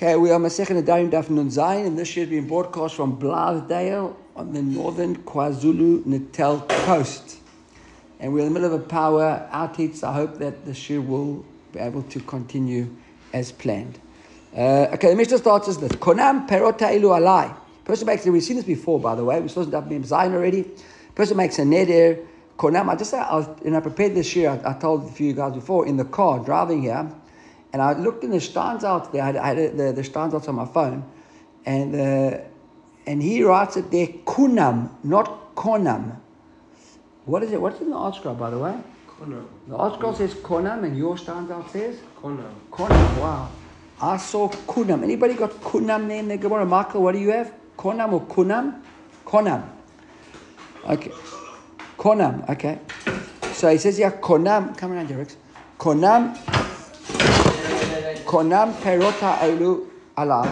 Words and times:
Okay, 0.00 0.14
we 0.14 0.30
are 0.30 0.38
Masechet 0.38 0.80
Nedarim 0.80 1.10
Daf 1.10 1.28
Nun 1.28 1.48
Zayin, 1.48 1.84
and 1.84 1.98
this 1.98 2.16
year 2.16 2.24
being 2.24 2.46
broadcast 2.46 2.94
from 2.94 3.18
Blythedale 3.18 4.14
on 4.36 4.52
the 4.52 4.62
northern 4.62 5.16
KwaZulu 5.24 6.06
Natal 6.06 6.60
coast. 6.60 7.38
And 8.20 8.32
we're 8.32 8.46
in 8.46 8.54
the 8.54 8.60
middle 8.60 8.72
of 8.72 8.80
a 8.80 8.84
power 8.84 9.48
outage, 9.52 9.96
so 9.96 10.06
I 10.10 10.12
hope 10.12 10.38
that 10.38 10.64
this 10.64 10.88
year 10.88 11.00
will 11.00 11.44
be 11.72 11.80
able 11.80 12.04
to 12.04 12.20
continue 12.20 12.94
as 13.32 13.50
planned. 13.50 13.98
Uh, 14.56 14.86
okay, 14.92 15.10
the 15.10 15.16
Mishnah 15.16 15.38
starts 15.38 15.66
as 15.66 15.78
this. 15.78 15.90
Konam 15.90 16.48
perota 16.48 16.94
ilu 16.94 17.08
alai. 17.08 17.52
Person 17.84 18.06
makes, 18.06 18.24
we've 18.24 18.40
seen 18.40 18.54
this 18.54 18.66
before, 18.66 19.00
by 19.00 19.16
the 19.16 19.24
way. 19.24 19.44
Supposed 19.48 19.72
to 19.72 19.80
have 19.80 19.90
Zayin 19.90 20.32
already. 20.32 20.64
Person 21.16 21.36
makes 21.36 21.58
a 21.58 21.62
neder. 21.62 22.24
Konam, 22.56 22.88
I 22.88 22.94
just, 22.94 23.12
I, 23.14 23.34
was, 23.34 23.48
know, 23.64 23.76
I 23.76 23.80
prepared 23.80 24.14
this 24.14 24.36
year, 24.36 24.50
I, 24.64 24.70
I 24.70 24.78
told 24.78 25.08
a 25.08 25.12
few 25.12 25.32
guys 25.32 25.54
before, 25.54 25.88
in 25.88 25.96
the 25.96 26.04
car, 26.04 26.38
driving 26.38 26.82
here, 26.82 27.12
and 27.72 27.82
I 27.82 27.92
looked 27.92 28.24
in 28.24 28.30
the 28.30 28.38
Steinsaltz 28.38 29.12
there, 29.12 29.22
I 29.22 29.26
had, 29.26 29.36
I 29.36 29.46
had 29.48 29.76
the, 29.76 29.92
the 29.92 30.48
on 30.48 30.54
my 30.54 30.66
phone, 30.66 31.04
and, 31.66 31.94
uh, 31.94 32.38
and 33.06 33.22
he 33.22 33.42
writes 33.42 33.76
it 33.76 33.90
there, 33.90 34.06
kunam, 34.06 34.90
not 35.04 35.54
konam. 35.54 36.18
What 37.24 37.42
is 37.42 37.52
it? 37.52 37.60
What's 37.60 37.80
in 37.80 37.90
the 37.90 37.96
article, 37.96 38.34
by 38.34 38.50
the 38.50 38.58
way? 38.58 38.74
Konam. 39.06 39.44
The 39.66 39.76
article 39.76 40.14
says 40.14 40.34
konam, 40.34 40.84
and 40.84 40.96
your 40.96 41.16
Steinsaltz 41.16 41.70
says? 41.70 41.98
Konam. 42.22 42.52
Konam, 42.70 43.20
wow. 43.20 43.50
I 44.00 44.16
saw 44.16 44.48
kunam. 44.48 45.02
Anybody 45.02 45.34
got 45.34 45.50
kunam 45.50 46.08
there 46.08 46.18
in 46.18 46.28
the 46.28 46.36
Gemara? 46.38 46.64
Michael, 46.64 47.02
what 47.02 47.12
do 47.12 47.18
you 47.18 47.30
have? 47.32 47.52
Konam 47.76 48.12
or 48.12 48.20
kunam? 48.22 48.80
Konam. 49.26 49.68
Okay. 50.88 51.12
Konam, 51.98 52.48
okay. 52.48 52.78
So 53.52 53.68
he 53.68 53.78
says 53.78 53.98
yeah, 53.98 54.12
konam, 54.12 54.76
come 54.78 54.92
around 54.92 55.08
here, 55.08 55.18
Rex. 55.18 55.36
Konam 55.78 56.36
קונם 58.25 58.69
פירות 58.83 59.15
האלו 59.21 59.77
עליו, 60.15 60.43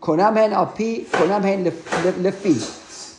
קונם 0.00 0.36
הן 0.36 0.52
על 0.52 0.64
פי, 0.74 1.04
קונם 1.18 1.40
הן 1.44 1.64
לפי. 2.22 2.54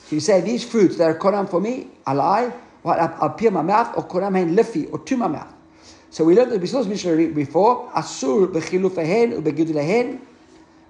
So 0.09 0.16
you 0.16 0.19
say 0.19 0.41
these 0.41 0.63
fruits 0.63 0.97
that 0.97 1.09
are 1.09 1.17
konam 1.17 1.49
for 1.49 1.61
me, 1.61 1.88
alai, 2.05 2.52
what 2.81 2.99
al 2.99 3.30
pi 3.30 3.49
my 3.49 3.61
mouth, 3.61 3.97
or 3.97 4.03
konam 4.08 4.36
hen 4.36 4.55
lifi, 4.55 4.91
or 4.91 4.99
to 4.99 5.17
my 5.17 5.27
mouth. 5.27 5.53
So 6.09 6.25
we 6.25 6.36
learned, 6.36 6.61
we 6.61 6.67
saw 6.67 6.80
this 6.80 6.88
mission 6.88 7.33
before, 7.33 7.89
asur 7.95 8.47
bechilufehen 8.47 9.41
ubegidulehen, 9.41 10.19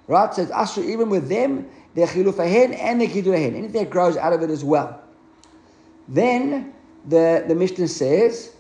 right? 0.08 0.34
So 0.34 0.42
it's 0.42 0.52
asur 0.52 0.84
even 0.84 1.10
with 1.10 1.30
them, 1.30 1.70
the 1.94 2.02
chilufehen 2.02 2.78
and 2.78 3.00
the 3.00 3.08
gidulehen, 3.08 3.56
anything 3.56 3.84
that 3.84 3.90
grows 3.90 4.18
out 4.18 4.34
of 4.34 4.42
it 4.42 4.50
as 4.50 4.64
well. 4.64 5.00
Then 6.08 6.74
the, 7.08 7.46
the 7.48 7.56
Mishnah 7.56 7.88
says, 7.88 8.52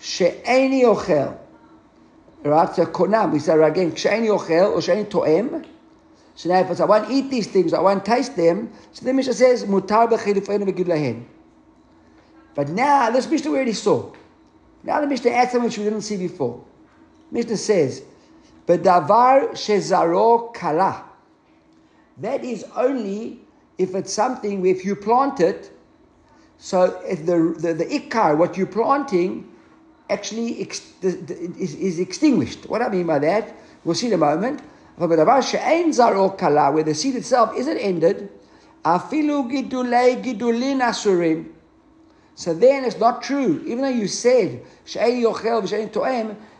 she'eni 0.00 0.82
ochel, 0.82 1.38
So 2.43 2.85
konam, 2.85 3.33
we 3.33 3.39
say 3.39 3.61
again, 3.61 3.91
ksheni 3.91 4.27
ochel 4.27 4.71
or 4.73 4.77
sheni 4.79 5.09
to'em. 5.09 5.65
So 6.35 6.49
now 6.49 6.59
if 6.59 6.79
I 6.79 6.85
want 6.85 7.07
to 7.07 7.13
eat 7.13 7.29
these 7.31 7.47
things, 7.47 7.73
I 7.73 7.81
want 7.81 8.05
to 8.05 8.11
taste 8.11 8.35
them, 8.35 8.71
so 8.91 9.05
the 9.05 9.13
Mishnah 9.13 9.33
says, 9.33 9.65
mutar 9.65 10.07
b'chilufeinu 10.07 10.71
v'gidlahen. 10.71 11.25
But 12.53 12.69
now, 12.69 13.09
this 13.09 13.29
Mishnah 13.29 13.51
we 13.51 13.57
already 13.57 13.73
saw. 13.73 14.11
Now 14.83 15.01
the 15.01 15.07
Mishnah 15.07 15.31
adds 15.31 15.51
something 15.51 15.67
which 15.67 15.77
we 15.77 15.83
didn't 15.83 16.01
see 16.01 16.17
before. 16.17 16.63
Mishnah 17.31 17.57
says, 17.57 18.03
B'davar 18.67 19.51
shezaro 19.51 20.53
kala. 20.53 21.05
That 22.17 22.43
is 22.43 22.65
only 22.75 23.41
if 23.77 23.95
it's 23.95 24.11
something 24.11 24.65
if 24.65 24.83
you 24.83 24.95
plant 24.95 25.39
it, 25.39 25.71
so 26.57 26.99
if 27.05 27.25
the, 27.25 27.55
the, 27.59 27.73
the 27.73 27.85
ikar, 27.85 28.37
what 28.37 28.57
you're 28.57 28.65
planting, 28.67 29.51
actually 30.09 30.61
ex- 30.61 30.93
the, 31.01 31.11
the, 31.11 31.33
is, 31.59 31.75
is 31.75 31.99
extinguished. 31.99 32.67
What 32.69 32.81
I 32.81 32.89
mean 32.89 33.07
by 33.07 33.19
that, 33.19 33.55
we'll 33.83 33.95
see 33.95 34.07
in 34.07 34.13
a 34.13 34.17
moment. 34.17 34.61
Where 34.97 35.15
the 36.83 36.93
seed 36.95 37.15
itself 37.15 37.55
isn't 37.55 37.77
ended. 37.77 38.29
So 42.35 42.53
then 42.53 42.85
it's 42.85 42.99
not 42.99 43.21
true. 43.21 43.63
Even 43.65 43.81
though 43.81 43.89
you 43.89 44.07
said 44.07 44.63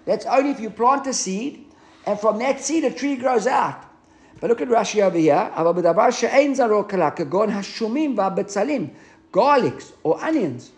that's 0.05 0.25
only 0.25 0.51
if 0.51 0.59
you 0.59 0.69
plant 0.69 1.07
a 1.07 1.13
seed, 1.13 1.65
and 2.05 2.19
from 2.19 2.39
that 2.39 2.61
seed 2.61 2.83
a 2.83 2.91
tree 2.91 3.15
grows 3.15 3.47
out. 3.47 3.83
But 4.39 4.49
look 4.49 4.61
at 4.61 4.67
Rashi 4.69 5.01
over 5.01 5.17
here. 5.17 5.51
Garlics 9.33 9.91
or 10.03 10.23
onions. 10.23 10.71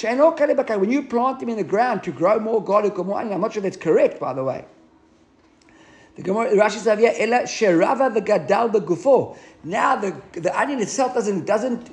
When 0.00 0.90
you 0.90 1.02
plant 1.02 1.40
them 1.40 1.48
in 1.48 1.56
the 1.56 1.64
ground 1.64 2.02
to 2.04 2.12
grow 2.12 2.38
more 2.38 2.62
garlic 2.62 2.98
or 2.98 3.04
more 3.04 3.18
onion, 3.18 3.34
I'm 3.34 3.40
not 3.40 3.52
sure 3.52 3.62
that's 3.62 3.76
correct, 3.76 4.20
by 4.20 4.32
the 4.32 4.44
way. 4.44 4.64
The 6.14 6.22
Rashi 6.22 6.78
says 6.78 6.98
here, 6.98 7.14
"Ela 7.16 7.42
sherava 7.42 8.12
v'gadal 8.14 8.72
begufo." 8.72 9.36
Now 9.62 9.96
the, 9.96 10.14
the 10.32 10.58
onion 10.58 10.80
itself 10.80 11.14
doesn't 11.14 11.46
doesn't 11.46 11.90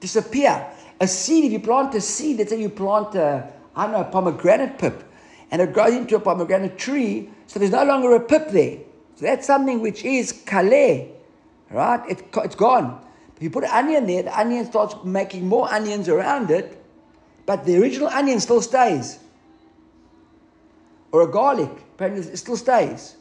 disappear. 0.00 0.66
A 1.00 1.06
seed, 1.06 1.44
if 1.44 1.52
you 1.52 1.60
plant 1.60 1.94
a 1.94 2.00
seed, 2.00 2.38
let's 2.38 2.50
say 2.50 2.60
you 2.60 2.70
plant 2.70 3.14
a 3.14 3.52
I 3.76 3.84
don't 3.84 3.92
know 3.92 4.00
a 4.00 4.04
pomegranate 4.04 4.78
pip, 4.78 5.04
and 5.50 5.60
it 5.62 5.72
grows 5.72 5.94
into 5.94 6.16
a 6.16 6.20
pomegranate 6.20 6.78
tree, 6.78 7.30
so 7.46 7.58
there's 7.58 7.70
no 7.70 7.84
longer 7.84 8.14
a 8.14 8.20
pip 8.20 8.48
there. 8.50 8.78
So 9.16 9.26
that's 9.26 9.46
something 9.46 9.80
which 9.80 10.04
is 10.04 10.32
kale, 10.32 11.08
right? 11.70 12.00
It, 12.08 12.22
it's 12.36 12.56
gone. 12.56 13.04
If 13.36 13.42
you 13.42 13.50
put 13.50 13.64
an 13.64 13.70
onion 13.70 14.06
there, 14.06 14.22
the 14.24 14.38
onion 14.38 14.64
starts 14.64 14.96
making 15.04 15.46
more 15.46 15.72
onions 15.72 16.08
around 16.08 16.50
it, 16.50 16.82
but 17.48 17.64
the 17.64 17.78
original 17.80 18.08
onion 18.08 18.38
still 18.40 18.60
stays. 18.60 19.18
Or 21.12 21.22
a 21.22 21.26
garlic, 21.26 21.70
apparently 21.94 22.30
it 22.30 22.36
still 22.36 22.58
stays. 22.58 23.16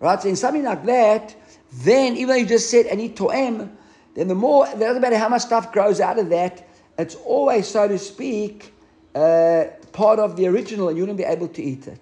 Right? 0.00 0.22
So 0.22 0.30
in 0.30 0.36
something 0.36 0.62
like 0.62 0.86
that, 0.86 1.36
then 1.84 2.14
even 2.14 2.28
though 2.28 2.36
you 2.36 2.46
just 2.46 2.70
said 2.70 2.86
any 2.86 3.10
to'em, 3.10 3.76
then 4.14 4.28
the 4.28 4.34
more, 4.34 4.66
it 4.66 4.78
doesn't 4.78 5.02
matter 5.02 5.18
how 5.18 5.28
much 5.28 5.42
stuff 5.42 5.70
grows 5.70 6.00
out 6.00 6.18
of 6.18 6.30
that, 6.30 6.66
it's 6.98 7.14
always, 7.16 7.68
so 7.68 7.86
to 7.86 7.98
speak, 7.98 8.72
uh, 9.14 9.64
part 9.92 10.18
of 10.18 10.36
the 10.36 10.46
original 10.46 10.88
and 10.88 10.96
you 10.96 11.02
wouldn't 11.02 11.18
be 11.18 11.24
able 11.24 11.48
to 11.48 11.62
eat 11.62 11.86
it. 11.88 12.00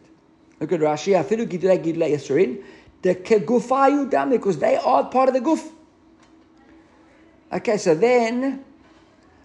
Look 0.60 0.70
at 0.70 0.78
Rashi, 0.78 1.20
afilu 1.20 1.48
gidulei 1.48 1.84
gidulei 1.84 2.12
yasurin, 2.12 2.62
the 3.02 3.16
kegufayu 3.16 4.08
dam, 4.08 4.30
because 4.30 4.58
they 4.60 4.76
are 4.76 5.06
part 5.06 5.30
of 5.30 5.34
the 5.34 5.40
guf. 5.40 5.68
Okay, 7.52 7.76
so 7.76 7.96
then, 7.96 8.64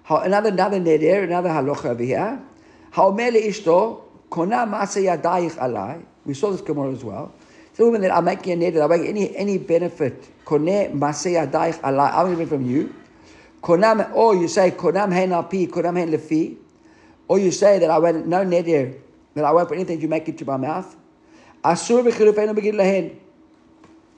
another 0.10 0.50
another 0.50 0.80
neder, 0.80 1.24
another 1.24 1.50
halacha 1.50 1.86
over 1.86 2.04
here. 2.04 2.42
How 2.92 3.12
Haomer 3.12 3.32
ishto 3.32 4.02
kona 4.30 4.66
masa 4.68 5.02
yadayich 5.02 5.58
alai. 5.58 6.04
We 6.26 6.34
saw 6.34 6.52
this 6.52 6.62
Gemara 6.62 6.92
as 6.92 7.04
well. 7.04 7.34
So 7.74 7.86
women 7.86 8.02
that 8.02 8.12
are 8.12 8.22
making 8.22 8.62
a 8.62 8.72
neder, 8.72 8.82
are 8.82 8.90
making 8.90 9.08
any 9.08 9.36
any 9.36 9.58
benefit. 9.58 10.30
Kone 10.46 10.94
masa 10.94 11.48
yadayich 11.48 11.80
alai. 11.82 12.14
I'm 12.14 12.36
going 12.36 12.48
from 12.48 12.66
you. 12.66 12.94
Konam, 13.62 14.14
or 14.16 14.36
you 14.36 14.48
say 14.48 14.72
konam 14.72 15.12
hen 15.14 15.30
alpi, 15.30 15.68
konam 15.70 15.98
hen 15.98 16.12
lefi, 16.12 16.58
or 17.28 17.40
you 17.40 17.52
say 17.52 17.78
that 17.80 17.92
I 17.92 18.00
went 18.00 18.28
no 18.28 18.44
neder, 18.44 18.98
that 19.36 19.46
I 19.46 19.52
won't 19.52 19.68
put 19.68 19.76
anything 19.76 20.02
you 20.02 20.08
make 20.08 20.28
into 20.28 20.46
my 20.46 20.58
mouth. 20.58 20.96
Asur 21.64 22.04
b'chilufenu 22.04 22.56
begid 22.56 22.74
lahen. 22.74 23.18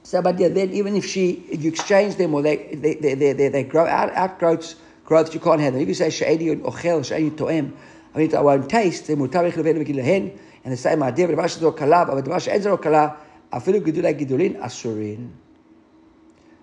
So, 0.03 0.21
but 0.21 0.37
yeah, 0.39 0.49
then 0.49 0.71
even 0.71 0.95
if 0.95 1.05
she, 1.05 1.45
you 1.49 1.69
exchange 1.69 2.17
them 2.17 2.33
or 2.33 2.41
they, 2.41 2.75
they, 2.75 2.95
they, 2.95 3.13
they, 3.13 3.31
they, 3.33 3.47
they 3.47 3.63
grow 3.63 3.85
out, 3.85 4.11
outgrowths, 4.11 4.75
growth 5.05 5.27
that 5.27 5.33
you 5.33 5.39
can't 5.39 5.59
handle. 5.59 5.81
If 5.81 5.87
you 5.87 5.93
say 5.93 6.09
she'eni 6.09 6.55
ochel, 6.61 7.05
she'eni 7.05 7.31
toem, 7.31 7.73
I 8.13 8.17
mean, 8.17 8.35
our 8.35 8.51
own 8.51 8.67
taste, 8.67 9.07
then 9.07 9.17
mutarich 9.17 9.53
levenu 9.53 9.85
v'gilehen, 9.85 10.37
and 10.63 10.73
the 10.73 10.77
same 10.77 11.03
idea, 11.03 11.27
but 11.27 11.49
the 11.49 11.71
kala, 11.71 12.05
but 12.05 12.23
the 12.23 12.39
feel 12.39 12.61
zero 12.61 12.77
kala, 12.77 13.17
afilu 13.51 13.81
gedulei 13.81 14.17
gedurin 14.17 14.59
asurin. 14.59 15.29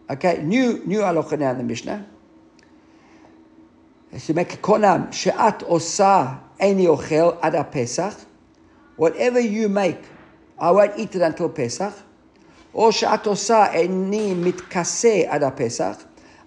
Okay, 0.08 0.42
new 0.42 0.82
new 0.86 1.00
halacha 1.00 1.38
now 1.38 1.50
in 1.52 1.58
the 1.58 1.64
Mishnah. 1.64 2.06
Shemek 4.12 4.60
konam 4.60 5.12
she'at 5.12 5.62
osa 5.68 6.40
eni 6.58 6.86
ochel 6.86 7.38
ad 7.42 7.70
pesach. 7.70 8.14
Whatever 8.96 9.40
you 9.40 9.68
make, 9.68 10.02
I 10.58 10.72
won't 10.72 10.98
eat 10.98 11.14
it 11.14 11.22
until 11.22 11.48
Pesach. 11.48 11.94
Or 12.72 12.92
she'at 12.92 13.26
osa 13.26 13.70
eni 13.72 14.34
mitkase 14.34 15.28
ad 15.28 15.56
pesach. 15.56 15.98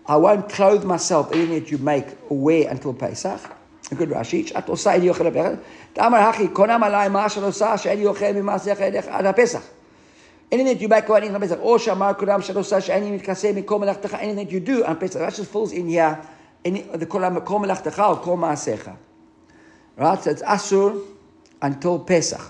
I 0.07 0.17
won't 0.17 0.49
clothe 0.49 0.85
myself, 0.85 1.33
anything 1.33 1.61
that 1.61 1.71
you 1.71 1.79
make 1.79 2.07
or 2.29 2.39
wear 2.39 2.71
until 2.71 2.95
Pesach. 2.95 3.41
A 3.91 3.95
good 3.95 4.11
Rashi, 4.11 4.47
שאת 4.47 4.69
עושה 4.69 4.93
איני 4.93 5.09
אוכל 5.09 5.27
עד 5.27 5.37
הפסח, 5.37 5.59
תאמר 5.93 6.19
הכי, 6.19 6.49
קונם 6.49 6.81
עליי 6.85 7.09
מה 7.09 7.29
שאת 7.29 7.43
עושה 7.43 7.79
שאיני 7.79 8.07
אוכל 8.07 8.33
ממעשיך 8.33 8.81
עד 9.09 9.27
הפסח. 9.27 9.63
Anything 10.53 10.79
that 10.79 10.83
you 10.83 10.89
make 10.89 11.09
on 11.09 11.43
Pesach, 11.43 11.61
או 11.61 11.79
שאמר 11.79 12.13
קונם 12.13 12.43
שאת 12.43 12.57
עושה 12.57 12.81
שאיני 12.81 13.11
מתכסה 13.11 13.53
מכל 13.55 13.79
מלאכתך, 13.79 14.15
anything 14.15 14.49
that 14.49 14.53
you 14.53 14.69
do 14.69 14.87
on 14.87 14.95
Pesach, 15.01 15.21
that 15.21 15.35
just 15.35 15.53
falls 15.53 15.73
in 15.73 15.89
here. 15.89 16.17
the 16.65 17.07
kol 17.07 17.41
kol 17.41 17.61
melachtecha 17.61 18.09
or 18.11 18.17
kol 18.21 18.37
maasecha. 18.37 18.97
Right? 19.97 20.23
So 20.23 20.31
it's 20.31 20.43
asur 20.43 21.05
until 21.63 21.99
Pesach. 22.01 22.41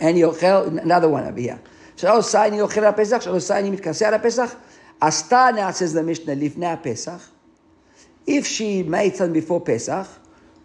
And 0.00 0.16
yochel, 0.16 0.78
another 0.82 1.08
one 1.08 1.24
over 1.26 1.40
here. 1.40 1.60
So 1.96 2.20
say 2.20 2.50
ni 2.50 2.58
yochel 2.58 2.94
Pesach, 2.96 3.22
so 3.22 3.38
say 3.38 3.62
ni 3.62 3.76
mitkaseh 3.76 4.20
Pesach. 4.22 4.56
Astana, 5.01 5.73
says 5.73 5.93
the 5.93 6.03
Mishnah, 6.03 6.35
Lifna 6.35 6.81
Pesach. 6.81 7.21
If 8.25 8.47
she 8.47 8.83
made 8.83 9.15
something 9.15 9.33
before 9.33 9.61
Pesach, 9.61 10.07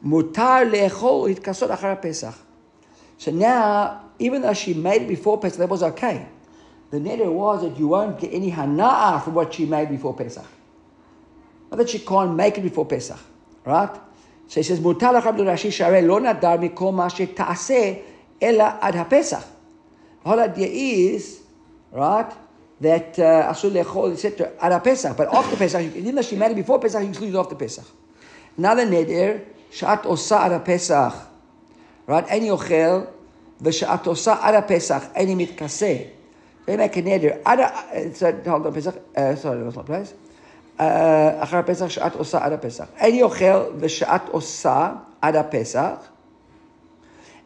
Mutar 0.05 0.71
Lechol 0.71 1.35
Hitkasot 1.35 1.77
Achara 1.77 2.01
Pesach. 2.01 2.35
So 3.19 3.31
now, 3.31 4.11
even 4.19 4.43
though 4.43 4.55
she 4.55 4.73
made 4.73 5.03
it 5.03 5.09
before 5.09 5.39
Pesach, 5.39 5.59
that 5.59 5.69
was 5.69 5.83
okay. 5.83 6.27
The 6.91 6.99
neder 6.99 7.31
was 7.31 7.63
that 7.63 7.79
you 7.79 7.89
won't 7.89 8.19
get 8.19 8.33
any 8.33 8.51
hanaa 8.51 9.23
from 9.23 9.35
what 9.35 9.55
she 9.55 9.67
made 9.67 9.91
before 9.91 10.15
Pesach. 10.15 10.47
Not 11.71 11.77
that 11.77 11.91
she 11.91 11.99
can't 11.99 12.35
make 12.35 12.57
it 12.59 12.63
before 12.63 12.87
Pesach, 12.87 13.19
right? 13.65 13.95
So 14.49 14.61
he 14.61 14.63
says, 14.63 14.81
Mutar 14.81 15.21
Lechol 15.21 15.37
Rashi 15.37 15.69
Sharei 15.71 16.07
Lo 16.07 16.19
Nadar 16.19 16.59
Mikol 16.59 16.95
Mashe 16.95 17.35
Ta'aseh 17.37 18.03
Ela 18.41 18.79
Ad 18.81 18.95
HaPesach. 18.95 19.45
The 20.25 20.37
that 20.37 20.51
idea 20.51 20.67
is, 20.67 21.43
right, 21.93 22.33
that 22.82 23.18
uh, 23.18 23.52
אסור 23.52 23.72
לאכול, 23.72 24.14
etc. 24.14 24.44
עד 24.58 24.72
הפסח, 24.72 25.12
but 25.18 25.34
after 25.34 25.56
Pesach, 25.56 25.96
even 25.96 26.16
though 26.16 26.22
she 26.22 26.36
made 26.36 26.52
it 26.52 26.56
before 26.56 26.80
Pesach, 26.80 27.02
you 27.02 27.14
can 27.14 27.24
use 27.24 27.34
it 27.34 27.38
after 27.38 27.56
Pesach. 27.56 27.86
Another 28.60 28.86
נדר, 28.90 29.32
שאת 29.72 30.06
עושה 30.06 30.46
עד 30.46 30.52
הפסח, 30.52 31.26
right, 32.10 32.12
אין 32.28 32.50
אוכל, 32.50 33.02
ושאת 33.62 34.08
עושה 34.08 34.36
עד 34.42 34.56
הפסח, 34.56 35.04
אין 35.16 35.38
מתכסה. 35.38 35.96
They 36.68 36.70
make 36.70 36.96
a 36.96 37.02
neder. 37.02 37.36
עד, 37.46 37.60
hold 38.46 38.66
on, 38.66 38.76
פסח, 38.76 38.92
sorry, 39.16 39.74
that's 39.74 39.78
not 39.78 39.88
place. 39.88 40.82
אחר 41.40 41.58
הפסח, 41.58 41.90
שאת 41.90 42.16
עושה 42.16 42.46
עד 42.46 42.54
הפסח. 42.54 42.86
אין 43.00 43.24
אוכל 43.24 43.64
ושאת 43.80 44.30
עושה 44.32 44.92
עד 45.22 45.36
הפסח, 45.36 45.96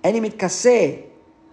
אין 0.04 0.24
מתכסה, 0.24 0.88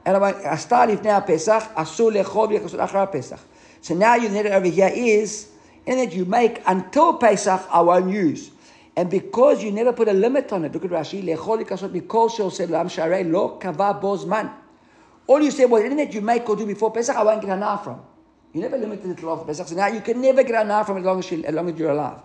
אלא 0.07 0.19
עשתה 0.43 0.87
לפני 0.87 1.11
הפסח, 1.11 1.65
אסור 1.75 2.11
לאכול 2.11 2.49
ולכסות 2.49 2.81
אחר 2.81 2.99
הפסח. 2.99 3.39
So 3.81 3.95
now 3.95 4.15
your 4.17 4.31
neder 4.31 4.53
over 4.53 4.67
here 4.67 4.91
is, 4.95 5.49
in 5.87 5.99
that 5.99 6.13
you 6.13 6.25
make 6.25 6.63
until 6.67 7.15
Pesach, 7.15 7.63
I 7.71 7.81
won't 7.81 8.11
use. 8.11 8.51
And 8.97 9.11
because 9.11 9.63
you 9.63 9.71
never 9.71 9.93
put 9.93 10.09
a 10.09 10.13
limit 10.13 10.53
on 10.53 10.65
it, 10.65 10.73
look 10.73 10.85
at 10.85 10.91
Rashi, 10.91 11.23
לאכול 11.23 11.61
לכסות 11.61 11.93
מכל 11.93 12.29
שעושה 12.29 12.67
לעם 12.67 12.89
שהרי 12.89 13.25
לא 13.25 13.57
קבע 13.61 13.93
בו 13.93 14.17
זמן. 14.17 14.47
All 15.29 15.41
you 15.41 15.51
said 15.51 15.71
was 15.71 15.83
anything 15.83 15.99
that 15.99 16.15
you 16.15 16.21
make 16.21 16.49
or 16.49 16.57
do 16.57 16.67
before 16.67 16.91
Pesach, 16.93 17.17
I 17.17 17.23
won't 17.23 17.43
get 17.43 17.51
a 17.51 17.81
from. 17.83 18.01
You 18.53 18.63
never 18.63 18.79
limited 18.79 19.11
it 19.11 19.19
till 19.19 19.31
after 19.31 19.45
Pesach, 19.45 19.69
so 19.69 19.75
now 19.75 19.89
you 19.89 20.01
can 20.01 20.21
never 20.21 20.43
get 20.43 20.55
a 20.55 20.85
from 20.85 20.99
as 20.99 21.05
long 21.05 21.19
as, 21.19 21.31
you, 21.31 21.45
as 21.45 21.55
long 21.55 21.69
as 21.69 21.79
you're 21.79 21.91
alive. 21.91 22.21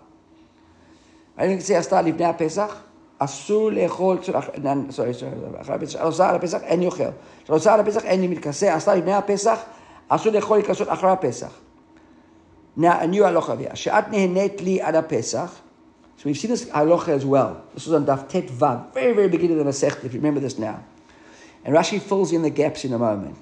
I 1.37 1.47
didn't 1.47 1.63
say 1.63 1.75
עשתה 1.75 2.01
לפני 2.01 2.25
הפסח, 2.25 2.75
אסור 3.17 3.71
לאכול, 3.71 4.17
סורי, 4.89 5.13
סורי, 5.13 5.31
אחרי 5.61 5.75
הפסח, 5.75 6.01
עושה 6.01 6.29
על 6.29 6.35
הפסח 6.35 6.61
אין 6.63 6.81
יאכל. 6.81 7.03
עושה 7.49 7.73
על 7.73 7.79
הפסח 7.79 8.05
אין 8.05 8.31
מתכסה, 8.31 8.75
עשתה 8.75 8.95
לפני 8.95 9.13
הפסח, 9.13 9.59
אסור 10.07 10.33
לאכול 10.33 10.57
לכסות 10.59 10.87
אחרי 10.89 11.11
הפסח. 11.11 11.51
Now, 12.77 12.99
a 13.01 13.07
new 13.07 13.23
halacha 13.23 13.57
here. 13.59 13.75
שאת 13.75 14.09
נהנית 14.11 14.61
לי 14.61 14.81
עד 14.81 14.95
הפסח, 14.95 15.61
so 16.17 16.23
we've 16.23 16.37
seen 16.37 16.51
this 16.51 16.65
halacha 16.65 17.09
as 17.09 17.25
well. 17.25 17.63
This 17.73 17.87
was 17.87 17.93
on 17.93 18.05
Daf 18.05 18.29
Tet 18.29 18.47
Vav, 18.47 18.93
very, 18.93 19.13
very 19.13 19.27
beginning 19.27 19.59
of 19.59 19.65
the 19.65 19.71
Masechet, 19.71 20.05
if 20.05 20.13
you 20.13 20.19
remember 20.19 20.39
this 20.39 20.57
now. 20.57 20.83
And 21.63 21.75
Rashi 21.75 22.01
fills 22.01 22.31
in 22.31 22.41
the 22.41 22.49
gaps 22.49 22.85
in 22.85 22.93
a 22.93 22.97
moment. 22.97 23.37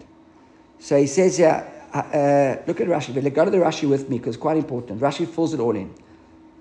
So 0.80 0.98
he 0.98 1.08
says 1.08 1.38
here, 1.38 1.66
uh, 1.94 1.98
uh, 1.98 2.62
look 2.68 2.82
at 2.82 2.88
Rashi, 2.88 3.14
but 3.14 3.34
go 3.34 3.46
to 3.46 3.52
the 3.52 3.58
Rashi 3.58 3.88
with 3.88 4.10
me 4.10 4.18
because 4.18 4.36
it's 4.36 4.42
quite 4.42 4.58
important. 4.58 5.00
Rashi 5.00 5.28
fills 5.28 5.54
it 5.54 5.60
all 5.60 5.76
in. 5.76 5.94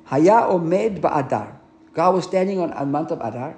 Haya 0.05 0.49
omed 0.49 1.01
ba'adar. 1.01 1.53
God 1.95 2.15
was 2.15 2.25
standing 2.25 2.61
on 2.61 2.73
a 2.73 2.87
month 2.87 3.11
of 3.11 3.21
Adar. 3.21 3.57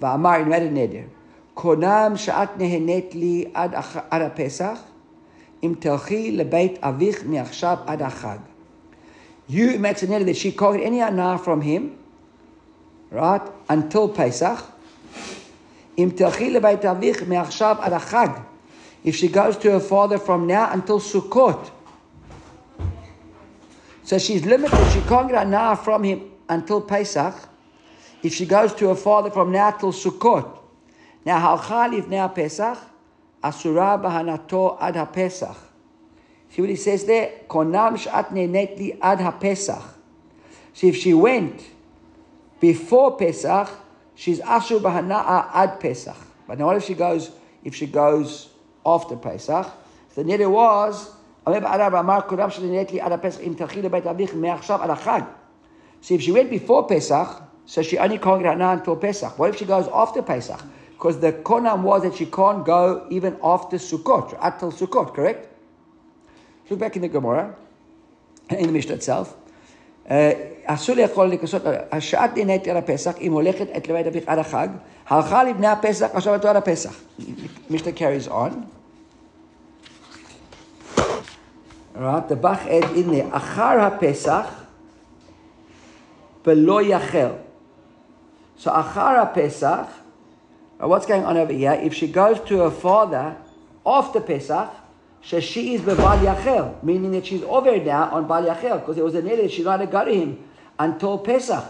Va'amar, 0.00 0.38
he 0.38 0.44
made 0.44 0.62
a 0.62 0.70
neder. 0.70 1.08
Konam 1.56 2.16
sha'at 2.16 2.58
nehenet 2.58 3.14
li 3.14 3.50
ad 3.54 4.36
pesach 4.36 4.78
im 5.61 5.75
telchi 5.75 6.35
lebeit 6.35 6.79
avich 6.81 7.23
miachshav 7.23 7.87
ad 7.87 7.99
achag. 7.99 8.41
You 9.47 9.79
neder 9.79 10.25
that 10.25 10.37
she 10.37 10.51
called 10.51 10.79
any 10.79 11.01
anah 11.01 11.37
from 11.37 11.61
him, 11.61 11.97
right, 13.09 13.41
until 13.67 14.09
Pesach. 14.09 14.63
Im 15.97 16.11
telchi 16.11 16.51
lebeit 16.51 16.81
avich 16.81 17.17
miachshav 17.25 17.79
ad 17.81 17.93
achag. 17.93 18.45
If 19.03 19.15
she 19.15 19.27
goes 19.27 19.57
to 19.57 19.71
her 19.71 19.79
father 19.79 20.17
from 20.17 20.47
now 20.47 20.71
until 20.71 20.99
Sukkot. 20.99 21.71
So 24.03 24.17
she's 24.17 24.45
limited. 24.45 24.91
She 24.91 25.01
can't 25.01 25.29
get 25.29 25.45
anah 25.45 25.75
from 25.77 26.03
him 26.03 26.31
until 26.47 26.81
Pesach. 26.81 27.35
If 28.21 28.33
she 28.33 28.45
goes 28.45 28.73
to 28.75 28.89
her 28.89 28.95
father 28.95 29.31
from 29.31 29.51
now 29.51 29.71
till 29.71 29.93
Sukkot. 29.93 30.57
Now, 31.25 31.57
halcha 31.57 32.07
now 32.07 32.27
Pesach, 32.29 32.77
asura 33.43 33.97
bahanato 34.01 34.77
ad 34.79 34.95
ha-Pesach. 34.95 35.57
See 36.49 36.61
what 36.61 36.69
he 36.69 36.75
says 36.75 37.05
there? 37.05 37.31
Konam 37.47 37.97
shat 37.97 38.29
nenetli 38.31 38.97
ad 39.01 39.21
ha-Pesach. 39.21 39.83
So 40.73 40.87
if 40.87 40.95
she 40.95 41.13
went 41.13 41.61
before 42.59 43.17
Pesach, 43.17 43.69
she's 44.15 44.39
asur 44.39 44.79
bahana'a 44.79 45.49
ad 45.53 45.79
Pesach. 45.79 46.17
But 46.47 46.57
now 46.59 46.65
what 46.67 46.77
if 46.77 46.85
she 46.85 46.93
goes, 46.93 47.31
if 47.63 47.75
she 47.75 47.85
goes 47.85 48.49
after 48.85 49.15
Pesach? 49.15 49.67
The 50.15 50.23
neder 50.23 50.49
was, 50.49 51.11
so 51.45 51.53
if 56.15 56.21
she 56.21 56.31
went 56.31 56.49
before 56.49 56.87
Pesach, 56.87 57.41
so 57.65 57.81
she 57.81 57.97
only 57.97 58.17
can't 58.17 58.43
get 58.43 58.51
Hana 58.51 58.69
until 58.71 58.95
Pesach. 58.95 59.39
What 59.39 59.49
if 59.51 59.57
she 59.57 59.65
goes 59.65 59.87
after 59.93 60.21
Pesach? 60.21 60.61
Because 60.98 61.20
the 61.20 61.32
konam 61.32 61.82
was 61.82 62.02
that 62.02 62.14
she 62.14 62.26
can't 62.26 62.64
go 62.64 63.06
even 63.10 63.36
after 63.42 63.76
Sukkot, 63.76 64.38
until 64.40 64.72
Sukkot, 64.72 65.14
correct? 65.14 65.48
Look 66.70 66.78
back 66.78 66.96
in 66.96 67.02
the 67.02 67.08
Gemara, 67.08 67.54
in 68.48 68.66
the 68.66 68.72
Mishnah 68.72 68.94
itself. 68.94 69.34
אסור 70.66 70.96
לאכול 70.96 71.26
לכסות, 71.26 71.62
השעת 71.92 72.36
נהנית 72.36 72.68
על 72.68 72.76
הפסח, 72.76 73.14
אם 73.20 73.32
הולכת 73.32 73.66
את 73.76 73.88
לבית 73.88 74.06
אביך 74.06 74.24
עד 74.26 74.38
החג, 74.38 74.68
הלכה 75.08 75.44
לבני 75.44 75.66
הפסח, 75.66 76.08
עכשיו 76.12 76.34
אותו 76.34 76.48
עד 76.48 76.56
הפסח. 76.56 77.00
Mishnah 77.70 77.92
carries 77.92 78.28
on. 78.28 78.50
Right, 81.94 82.28
the 82.28 82.36
Bach 82.36 82.66
ed 82.66 82.84
in 82.96 83.10
there, 83.10 83.36
אחר 83.36 83.80
הפסח, 83.80 84.46
בלא 86.44 86.82
יחל. 86.82 87.30
So 88.58 88.70
Achara 88.70 89.34
Pesach, 90.79 90.89
what's 90.89 91.05
going 91.05 91.25
on 91.25 91.35
over 91.35 91.51
here? 91.51 91.73
If 91.73 91.93
she 91.93 92.07
goes 92.07 92.39
to 92.47 92.59
her 92.59 92.71
father 92.71 93.35
after 93.85 94.21
Pesach, 94.21 94.73
so 95.21 95.41
she 95.41 95.73
is 95.73 95.81
Bal 95.81 95.97
Yachel, 95.97 96.81
meaning 96.81 97.11
that 97.11 97.25
she's 97.25 97.43
over 97.43 97.77
now 97.83 98.09
on 98.11 98.29
Bal 98.29 98.45
Yachel, 98.45 98.79
because 98.79 98.95
there 98.95 99.03
was 99.03 99.13
a 99.15 99.21
neder 99.21 99.51
she 99.51 99.61
not 99.61 99.77
to 99.77 99.87
go 99.87 100.05
to 100.05 100.13
him 100.13 100.41
until 100.79 101.17
Pesach, 101.17 101.65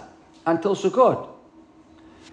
until 0.45 0.75
Sukkot. 0.75 1.27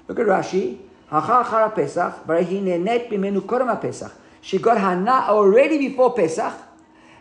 Look 0.06 0.18
at 0.18 0.26
Rashi. 0.26 0.78
Achara 1.10 1.74
Pesach, 1.74 2.28
net 2.28 3.08
bimenu 3.08 3.40
korma 3.40 3.80
Pesach. 3.80 4.12
She 4.42 4.58
got 4.58 4.76
Hana 4.76 5.28
already 5.28 5.78
before 5.78 6.12
Pesach, 6.12 6.52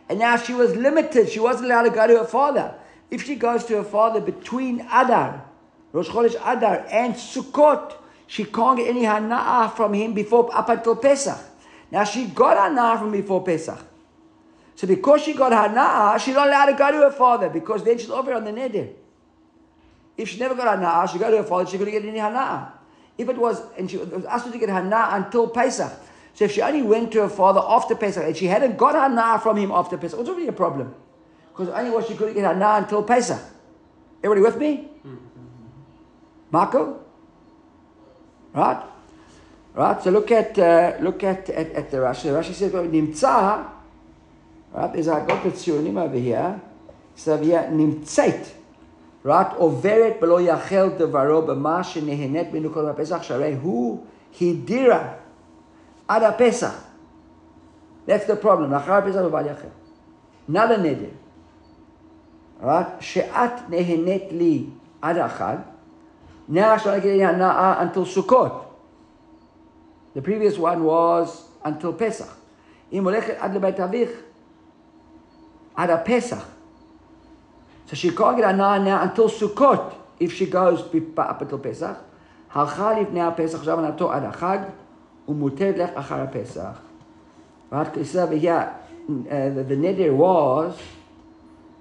and 0.10 0.19
now 0.19 0.36
she 0.36 0.54
was 0.54 0.75
limited. 0.75 1.30
She 1.30 1.40
wasn't 1.40 1.68
allowed 1.68 1.83
to 1.83 1.92
go 1.92 2.07
to 2.07 2.18
her 2.18 2.26
father. 2.26 2.76
If 3.09 3.24
she 3.24 3.35
goes 3.35 3.64
to 3.66 3.78
her 3.78 3.83
father 3.83 4.19
between 4.19 4.81
Adar 4.81 5.45
Rosh 5.94 6.09
Chodesh 6.09 6.35
Adar 6.35 6.85
and 6.90 7.14
Sukkot, 7.14 7.94
she 8.28 8.46
can't 8.46 8.78
get 8.78 8.88
any 8.88 9.04
hana'ah 9.04 9.76
from 9.76 9.94
him 9.94 10.14
before 10.14 10.50
up 10.56 10.70
until 10.70 10.96
Pesach. 10.96 11.38
Now 11.92 12.04
she 12.04 12.26
got 12.28 12.58
hana'ah 12.58 13.00
from 13.00 13.12
before 13.12 13.44
Pesach. 13.44 13.80
So 14.76 14.88
because 14.88 15.22
she 15.24 15.34
got 15.34 15.52
hana'ah, 15.52 16.20
she's 16.20 16.36
not 16.36 16.48
allowed 16.48 16.66
to 16.68 16.74
go 16.74 16.92
to 16.92 16.98
her 16.98 17.12
father 17.12 17.50
because 17.50 17.84
then 17.84 17.98
she's 17.98 18.10
over 18.10 18.34
on 18.34 18.44
the 18.44 18.52
neder. 18.52 18.94
If 20.18 20.30
she 20.30 20.40
never 20.40 20.56
got 20.56 20.78
hana'ah, 20.78 21.12
she 21.12 21.20
go 21.20 21.30
to 21.30 21.38
her 21.38 21.44
father, 21.44 21.70
she 21.70 21.78
couldn't 21.78 21.94
get 21.94 22.06
any 22.06 22.20
hana'ah. 22.20 22.72
If 23.18 23.30
it 23.30 23.38
was, 23.38 23.62
and 23.78 23.90
she 23.90 23.98
was 23.98 24.26
asked 24.26 24.52
to 24.52 24.58
get 24.58 24.70
hana'ah 24.70 25.16
until 25.16 25.48
Pesach. 25.48 25.92
So 26.34 26.46
if 26.46 26.52
she 26.52 26.62
only 26.62 26.82
went 26.82 27.14
to 27.14 27.22
her 27.22 27.30
father 27.30 27.62
after 27.64 27.96
Pesach 27.96 28.24
and 28.24 28.36
she 28.36 28.48
hadn't 28.48 28.78
got 28.78 28.96
hana'ah 28.96 29.42
from 29.42 29.58
him 29.58 29.72
after 29.72 29.98
Pesach, 29.98 30.18
it 30.18 30.22
was 30.22 30.30
already 30.30 30.48
a 30.48 30.54
problem. 30.54 30.94
Because 31.52 31.70
only 31.70 31.92
was 31.92 32.08
she 32.08 32.16
couldn't 32.16 32.34
get 32.34 32.44
hana'ah 32.44 32.80
until 32.80 33.04
Pesach. 33.04 33.40
Everybody 34.22 34.42
with 34.42 34.58
me? 34.58 34.90
Mm-hmm. 35.06 35.16
Marco? 36.52 37.05
Right? 38.56 38.81
Right? 39.74 40.02
So 40.02 40.12
look 40.12 40.31
at 40.31 40.57
uh, 40.57 40.94
look 41.02 41.24
at, 41.24 41.50
at, 41.50 41.71
at 41.71 41.92
the 41.92 41.97
Rashi. 41.97 42.24
The 42.24 42.30
Rashi 42.30 42.54
says 42.54 42.71
Nimtza, 42.71 43.69
right? 44.71 44.94
There's 44.94 45.07
a 45.07 45.26
got 45.28 45.44
the 45.44 46.00
over 46.00 46.18
here. 46.18 46.62
So 47.16 47.38
here 47.38 47.69
Nimtzait. 47.71 48.47
Right? 49.24 49.50
Overet 49.57 50.19
below 50.21 50.38
yachel 50.38 50.97
devaro 50.97 51.45
b'ma 51.45 51.83
shenehenet 51.83 52.52
benukol 52.52 52.88
ha'pesach 52.94 53.24
sharei 53.24 53.59
hu 53.59 54.06
hidira 54.33 55.18
ad 56.07 56.21
ha'pesach. 56.21 56.76
That's 58.06 58.26
the 58.26 58.38
problem. 58.38 58.71
Achar 58.71 59.04
pesach 59.04 59.30
b'val 59.30 59.47
yachel. 59.47 59.71
Not 60.47 60.71
a 60.71 60.76
neder. 60.76 61.12
Right? 62.59 63.04
She'at 63.04 63.69
nehenet 63.69 64.31
li 64.31 64.71
ad 65.04 65.18
achad. 65.18 65.66
Now 66.49 66.77
she's 66.77 66.87
not 66.87 67.03
getting 67.03 67.20
hana'ah 67.20 67.81
until 67.82 68.05
Sukkot. 68.05 68.65
The 70.15 70.22
previous 70.22 70.58
one 70.58 70.84
was 70.84 71.44
until 71.65 71.93
Pesach. 71.93 72.29
אם 72.93 73.05
הולכת 73.05 73.34
עד 73.39 73.55
לבית 73.55 73.81
אביך, 73.81 74.10
עד 75.75 75.91
הפסח. 75.91 76.46
So 77.87 77.94
she 77.94 78.10
can't 78.10 78.37
get 78.37 78.44
הנאה 78.44 78.79
now 78.79 79.03
until 79.03 79.29
Sukkot, 79.29 79.94
if 80.20 80.32
she 80.32 80.46
goes 80.46 80.81
up 81.19 81.43
until 81.43 81.58
Pesach. 81.58 81.96
הלכה 82.55 83.01
לפני 83.01 83.22
הפסח, 83.22 83.58
עכשיו 83.58 83.79
הנאתו 83.79 84.13
עד 84.13 84.25
החג, 84.25 84.58
ומותרת 85.29 85.79
לך 85.79 85.91
אחר 85.94 86.20
הפסח. 86.22 86.81
Right, 87.72 88.05
so 88.05 88.25
over 88.25 88.34
here, 88.34 88.75
uh, 89.08 89.49
the, 89.55 89.63
the 89.63 89.77
neder 89.77 90.13
was, 90.13 90.75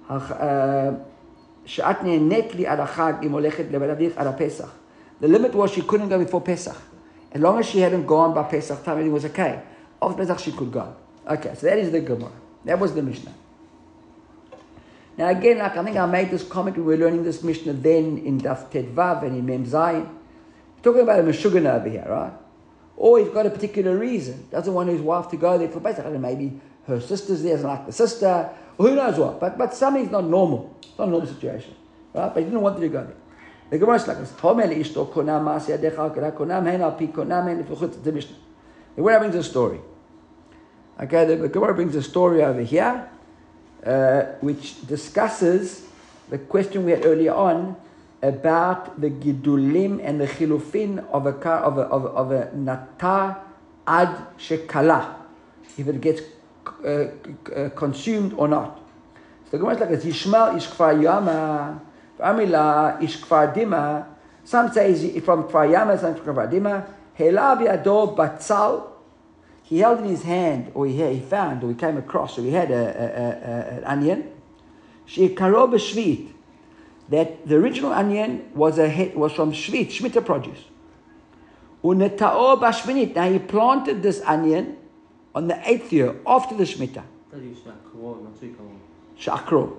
uh, 0.08 0.92
שאת 1.64 2.02
נהנית 2.02 2.54
לי 2.54 2.66
עד 2.66 2.80
החג 2.80 3.12
אם 3.22 3.32
הולכת 3.32 3.64
לבית 3.70 3.90
אביך 3.90 4.12
עד 4.18 4.26
הפסח. 4.26 4.74
The 5.22 5.26
limit 5.26 5.54
was 5.54 5.70
she 5.70 5.82
couldn't 5.82 6.08
go 6.08 6.18
before 6.18 6.40
Pesach. 6.40 6.76
As 7.32 7.40
long 7.40 7.58
as 7.58 7.66
she 7.66 7.80
hadn't 7.80 8.06
gone 8.06 8.34
by 8.34 8.42
Pesach 8.42 8.82
time, 8.84 8.98
everything 8.98 9.12
was 9.12 9.24
okay. 9.26 9.60
After 10.02 10.16
Pesach, 10.16 10.38
she 10.38 10.52
could 10.52 10.72
go. 10.72 10.94
Okay, 11.28 11.52
so 11.54 11.66
that 11.66 11.78
is 11.78 11.92
the 11.92 12.00
Gemara. 12.00 12.32
That 12.64 12.78
was 12.78 12.94
the 12.94 13.02
Mishnah. 13.02 13.34
Now 15.16 15.28
again, 15.28 15.58
like 15.58 15.76
I 15.76 15.84
think 15.84 15.96
I 15.96 16.06
made 16.06 16.30
this 16.30 16.42
comment 16.42 16.76
when 16.76 16.86
we 16.86 16.96
were 16.96 17.04
learning 17.04 17.24
this 17.24 17.42
Mishnah 17.42 17.74
then 17.74 18.18
in 18.18 18.40
Daf 18.40 18.70
Ted 18.70 18.86
Vav 18.94 19.22
and 19.22 19.36
in 19.36 19.44
Mem 19.44 19.66
Zayin. 19.66 20.08
Talking 20.82 21.02
about 21.02 21.20
a 21.20 21.22
Meshugana 21.22 21.78
over 21.78 21.90
here, 21.90 22.06
right? 22.08 22.32
Or 22.96 23.18
he's 23.18 23.28
got 23.28 23.44
a 23.44 23.50
particular 23.50 23.96
reason. 23.96 24.46
Doesn't 24.50 24.72
want 24.72 24.88
his 24.88 25.02
wife 25.02 25.28
to 25.28 25.36
go 25.36 25.58
there 25.58 25.68
for 25.68 25.80
Pesach. 25.80 26.00
I 26.00 26.04
don't 26.04 26.14
know, 26.14 26.28
maybe 26.28 26.58
her 26.86 27.00
sister's 27.00 27.42
there, 27.42 27.52
doesn't 27.52 27.68
like 27.68 27.86
the 27.86 27.92
sister, 27.92 28.48
or 28.63 28.63
who 28.77 28.95
knows 28.95 29.17
what. 29.17 29.39
But, 29.39 29.57
but 29.57 29.73
something's 29.73 30.11
not 30.11 30.25
normal. 30.25 30.75
It's 30.81 30.97
not 30.97 31.07
a 31.07 31.11
normal 31.11 31.27
situation. 31.27 31.73
Right? 32.13 32.33
But 32.33 32.39
he 32.39 32.45
didn't 32.45 32.61
want 32.61 32.79
to 32.79 32.87
go 32.89 33.03
there. 33.03 33.15
The 33.69 33.79
Gemara 33.79 33.95
is 33.95 34.07
like 34.07 34.19
this. 34.19 34.31
The 34.31 34.55
Mishnah. 38.11 38.35
The 38.95 39.01
Gemara 39.01 39.19
brings 39.19 39.35
a 39.35 39.43
story. 39.43 39.79
Okay, 41.01 41.25
the, 41.25 41.49
Gemara 41.49 41.73
brings 41.73 41.95
a 41.95 42.03
story 42.03 42.43
over 42.43 42.61
here, 42.61 43.09
uh, 43.85 44.21
which 44.39 44.87
discusses 44.87 45.87
the 46.29 46.37
question 46.37 46.85
we 46.85 46.91
had 46.91 47.05
earlier 47.05 47.33
on 47.33 47.75
about 48.21 48.99
the 48.99 49.09
gidulim 49.09 49.99
and 50.03 50.21
the 50.21 50.27
chilufin 50.27 51.05
of 51.11 51.25
a 51.25 51.33
car 51.33 51.59
of 51.59 51.77
a, 51.77 51.81
of, 51.81 52.05
of 52.05 52.31
a 52.31 52.55
nata 52.55 53.37
ad 53.85 54.27
shekala, 54.37 55.15
if 55.77 55.87
it 55.87 56.01
gets 56.01 56.21
uh, 56.83 57.07
uh, 57.55 57.69
consumed 57.69 58.33
or 58.37 58.47
not. 58.47 58.79
So 59.45 59.51
the 59.51 59.57
Gemara 59.59 59.75
is 59.75 59.79
like 59.79 59.89
this: 59.89 60.05
Yishmael 60.05 60.57
ish 60.57 60.67
kfar 60.67 61.01
yama, 61.01 61.81
Amila 62.19 63.01
ish 63.01 63.21
kfar 63.21 63.55
dima. 63.55 64.05
Some 64.43 64.71
say 64.71 65.19
from 65.19 65.43
kfar 65.43 65.71
yama, 65.71 65.97
some 65.97 66.15
from 66.15 66.35
kfar 66.35 66.51
dima. 66.51 66.85
He 67.17 67.23
held 69.79 69.99
in 69.99 70.05
his 70.05 70.23
hand, 70.23 70.71
or 70.73 70.85
he, 70.85 71.13
he 71.13 71.21
found, 71.21 71.63
or 71.63 71.69
he 71.69 71.75
came 71.75 71.95
across, 71.97 72.37
or 72.37 72.41
he 72.41 72.51
had 72.51 72.69
a, 72.69 72.75
a, 72.75 72.77
a, 72.77 73.77
an 73.77 73.85
onion. 73.85 74.29
B'shvit 75.07 76.33
that 77.09 77.47
the 77.47 77.55
original 77.55 77.93
onion 77.93 78.49
was, 78.53 78.77
a, 78.79 79.13
was 79.15 79.31
from 79.31 79.53
Shvit, 79.53 79.87
Shmita 79.87 80.25
produce. 80.25 80.59
Unetao. 81.83 83.15
Now 83.15 83.31
he 83.31 83.39
planted 83.39 84.01
this 84.01 84.21
onion 84.25 84.75
on 85.35 85.47
the 85.47 85.69
eighth 85.69 85.91
year 85.91 86.15
after 86.25 86.55
the 86.55 86.63
Shmita. 86.63 87.03
Shakro. 89.19 89.77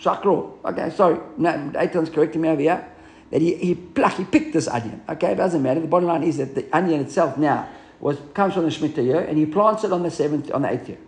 Shakro. 0.00 0.52
Okay, 0.64 0.90
sorry. 0.90 1.20
No, 1.36 1.72
Aiton's 1.76 2.10
correcting 2.10 2.40
me 2.40 2.48
over 2.48 2.60
here. 2.60 2.88
That 3.30 3.42
he, 3.42 3.54
he 3.56 3.74
plucked, 3.74 4.16
he 4.16 4.24
picked 4.24 4.54
this 4.54 4.66
onion. 4.66 5.02
Okay, 5.08 5.32
it 5.32 5.34
doesn't 5.36 5.62
matter. 5.62 5.80
The 5.80 5.86
bottom 5.86 6.08
line 6.08 6.22
is 6.22 6.38
that 6.38 6.54
the 6.54 6.66
onion 6.72 7.00
itself 7.00 7.36
now 7.36 7.68
was 8.00 8.18
comes 8.34 8.54
from 8.54 8.64
the 8.64 8.70
Shemitah 8.70 9.04
year 9.04 9.20
and 9.20 9.36
he 9.36 9.46
plants 9.46 9.84
it 9.84 9.92
on 9.92 10.02
the 10.02 10.10
seventh, 10.10 10.50
on 10.52 10.62
the 10.62 10.72
eighth 10.72 10.88
year. 10.88 10.98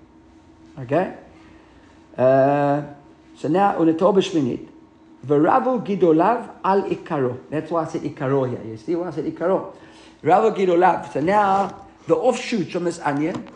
Okay? 0.80 1.14
Uh, 2.16 2.82
so 3.36 3.48
now, 3.48 3.78
Unetao 3.78 4.14
bashminit. 4.14 4.68
V'ravu 5.26 5.84
gidolav 5.84 6.50
al 6.64 6.82
ikaro. 6.82 7.40
That's 7.50 7.70
why 7.70 7.84
I 7.84 7.88
said 7.88 8.02
ikaro 8.02 8.48
here. 8.48 8.62
You 8.64 8.76
see 8.76 8.94
why 8.94 9.08
I 9.08 9.10
said 9.12 9.24
ikaro? 9.24 9.74
Ravu 10.22 10.54
gidolav. 10.56 11.12
So 11.12 11.20
now 11.20 11.87
the 12.08 12.16
offshoots 12.16 12.72
from 12.72 12.84
this 12.84 12.98
onion 13.00 13.48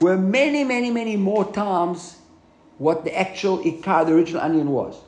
were 0.00 0.16
many, 0.18 0.64
many, 0.64 0.90
many 0.90 1.16
more 1.16 1.50
times 1.52 2.16
what 2.78 3.04
the 3.04 3.16
actual 3.16 3.58
ikar, 3.58 4.06
the 4.06 4.12
original 4.12 4.42
onion 4.42 4.68
was. 4.70 5.00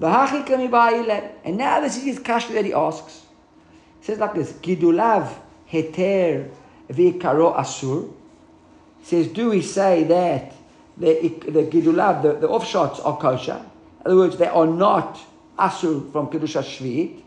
And 0.00 1.56
now 1.56 1.80
this 1.80 1.96
is 1.96 2.04
his 2.04 2.18
question 2.18 2.54
that 2.54 2.64
he 2.64 2.72
asks. 2.72 3.22
Says 4.02 4.18
like 4.18 4.34
this: 4.34 4.52
Gidulav 4.52 5.34
heter 5.70 6.50
v'ikaro 6.90 7.56
asur. 7.56 8.12
Says, 9.02 9.28
do 9.28 9.50
we 9.50 9.62
say 9.62 10.04
that 10.04 10.52
the 10.96 11.28
the 11.48 11.64
gidulav, 11.64 12.22
the, 12.22 12.34
the 12.34 12.48
offshots 12.48 13.04
are 13.04 13.18
kosher? 13.18 13.64
In 14.00 14.06
other 14.06 14.16
words, 14.16 14.36
they 14.36 14.46
are 14.46 14.66
not 14.66 15.18
asur 15.58 16.10
from 16.12 16.28
Kedusha 16.28 16.62
Shvi'it. 16.62 17.22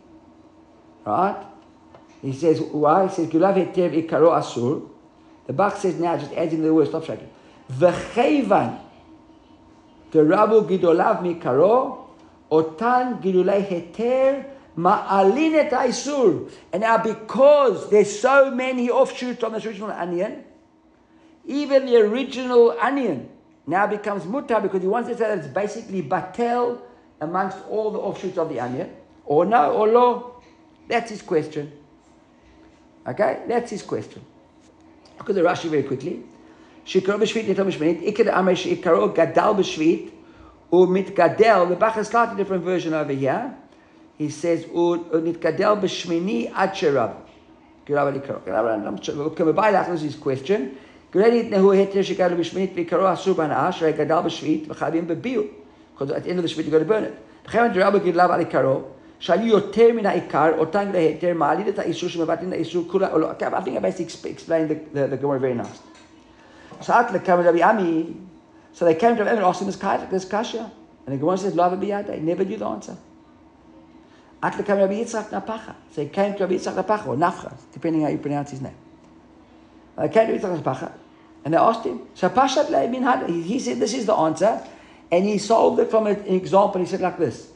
Right? 1.06 1.44
He 2.22 2.34
says, 2.34 2.60
why? 2.60 3.08
He 3.08 3.14
says, 3.14 3.28
Gulav 3.28 3.56
Hetev 3.56 4.08
Ikaro 4.08 4.32
Asur. 4.32 4.90
The 5.46 5.54
Bach 5.54 5.78
says 5.78 6.00
now, 6.00 6.18
just 6.18 6.34
adding 6.34 6.62
the 6.62 6.74
word, 6.74 6.88
stop 6.88 7.06
shaking. 7.06 7.30
V'chevan 7.72 8.80
Rabu 10.12 10.68
Gidolav 10.68 11.22
Mikaro 11.22 12.06
Otan 12.52 13.22
Gidulei 13.22 13.66
Heter 13.66 14.46
Ma'alin 14.78 15.56
et 15.56 15.72
Aisur. 15.72 16.50
And 16.72 16.82
now 16.82 16.98
because 16.98 17.90
there's 17.90 18.20
so 18.20 18.52
many 18.52 18.90
offshoots 18.90 19.44
on 19.44 19.54
this 19.54 19.66
original 19.66 19.92
onion, 19.92 20.44
even 21.46 21.86
the 21.86 21.98
original 21.98 22.76
onion 22.80 23.30
now 23.66 23.88
becomes 23.88 24.24
mutar 24.24 24.62
because 24.62 24.82
he 24.82 24.88
wants 24.88 25.10
to 25.10 25.18
say 25.18 25.28
that 25.28 25.40
it's 25.40 25.48
basically 25.48 26.02
batel 26.02 26.80
amongst 27.20 27.58
all 27.70 27.92
the 27.92 28.00
offshoots 28.00 28.38
of 28.38 28.50
the 28.50 28.60
onion. 28.60 28.90
Or 29.26 29.46
no, 29.46 29.72
or 29.74 29.88
lo. 29.88 30.42
That's 30.88 31.10
his 31.10 31.22
question. 31.22 31.72
Okay? 33.08 33.44
That's 33.48 33.72
his 33.72 33.82
question. 33.84 34.22
Look 35.18 35.30
at 35.30 35.36
the 35.36 35.42
Rashi 35.42 35.70
very 35.70 35.84
quickly. 35.84 36.24
Shikaro 36.86 37.20
b'shvit 37.20 37.46
nitom 37.46 37.68
b'shminit. 37.72 38.04
Iked 38.08 38.28
amay 38.28 38.56
shikaro 38.56 39.16
gadal 39.16 39.56
b'shvit. 39.56 40.12
Umit 40.72 41.16
gadel. 41.16 41.70
The 41.70 41.76
Bach 41.76 41.94
has 41.94 42.08
slightly 42.08 42.36
different 42.36 42.64
version 42.64 42.94
over 42.94 43.14
here. 43.14 43.56
He 44.18 44.30
says, 44.30 44.66
Unit 44.66 45.40
gadel 45.40 45.82
b'shmini 45.82 46.52
ad 46.54 46.74
sherab. 46.74 47.16
Girav 47.86 48.12
alikaro. 48.14 49.88
This 49.88 49.96
is 49.96 50.02
his 50.02 50.16
question. 50.22 50.78
Granted, 51.10 51.52
Nehu 51.52 51.74
Heter 51.74 52.04
Shekaru 52.04 52.36
Bishmit 52.36 52.76
Vikaro 52.76 53.08
Asur 53.08 53.34
Banash, 53.34 53.80
Gadal 53.96 54.26
Bishvit, 54.26 54.68
Vachavim 54.68 55.08
Bebiu. 55.08 55.50
Because 55.94 56.12
at 56.12 56.24
the 56.26 56.30
end 56.30 56.40
of 56.40 56.44
the 56.44 56.50
Shvit, 56.50 56.66
you 56.66 56.72
got 56.72 56.80
to 56.80 56.86
burn 56.86 57.06
it. 57.06 57.18
Chemet 57.46 57.74
Rabbi 57.74 58.00
Gidlav 58.00 58.30
Alikaro, 58.30 58.92
שהיו 59.19 59.47
יותר 59.47 59.93
מן 59.95 60.07
העיקר, 60.07 60.59
אותן 60.59 60.93
להיתר, 60.93 61.33
מעלית 61.35 61.69
את 61.69 61.79
האיסור 61.79 62.09
שמבטלים 62.09 62.49
את 62.49 62.53
האיסור 62.53 62.85
כולה, 62.91 63.13
או 63.13 63.19
לא. 63.19 63.31
I 63.31 63.35
think 63.41 63.77
I 63.77 63.81
basically 63.81 64.31
explained 64.31 64.69
the, 64.69 64.77
the, 64.95 65.07
the 65.07 65.17
Gemara 65.17 65.39
very 65.39 65.55
nice. 65.55 65.79
שאלת 66.81 67.11
לכמה 67.11 67.43
רבי 67.49 67.63
עמי, 67.63 68.05
so 68.75 68.85
they 68.85 68.95
came 68.95 69.17
to 69.17 69.25
Rabbi 69.25 69.31
and 69.31 69.45
asked 69.45 69.63
him 69.63 69.67
this, 69.67 69.79
this 70.11 70.25
kasha. 70.25 70.71
And 71.07 71.15
the 71.15 71.19
Gemara 71.19 71.39
says, 71.39 71.55
לא 71.55 71.67
אבא 71.67 71.77
בידי, 71.77 72.21
never 72.21 72.45
knew 72.45 72.57
the 72.57 72.67
answer. 72.67 72.95
עד 74.43 74.55
לכמה 74.59 74.85
רבי 74.85 74.95
יצחק 74.95 75.35
נפחה. 75.35 75.73
So 75.95 76.01
he 76.01 76.09
came 76.09 76.35
to 76.35 76.45
Rabbi 76.45 76.55
Yitzchak 76.55 76.75
Napacha, 76.75 77.07
or 77.07 77.17
Nafcha, 77.17 77.53
depending 77.73 78.03
how 78.03 78.09
you 78.09 78.19
pronounce 78.19 78.51
his 78.51 78.61
name. 78.61 78.75
They 79.97 80.09
came 80.09 80.27
to 80.27 80.33
Yitzchak 80.39 80.63
Napacha, 80.63 80.91
and 81.45 81.55
they 81.55 81.59
asked 81.59 81.85
him, 81.85 82.01
so 82.15 82.29
Pashat 82.29 82.69
bin 82.91 83.03
Had, 83.03 83.29
he 83.29 83.59
said, 83.61 83.79
this 83.79 83.95
is 83.95 84.07
the 84.07 84.15
answer, 84.15 84.61
and 85.13 85.25
he 85.25 85.39
solved 85.39 85.79
it 85.79 85.91
from 85.91 86.07
an 86.09 86.17
example. 86.27 86.81
He 86.81 86.87
said 86.87 87.01
like 87.01 87.19
this. 87.19 87.53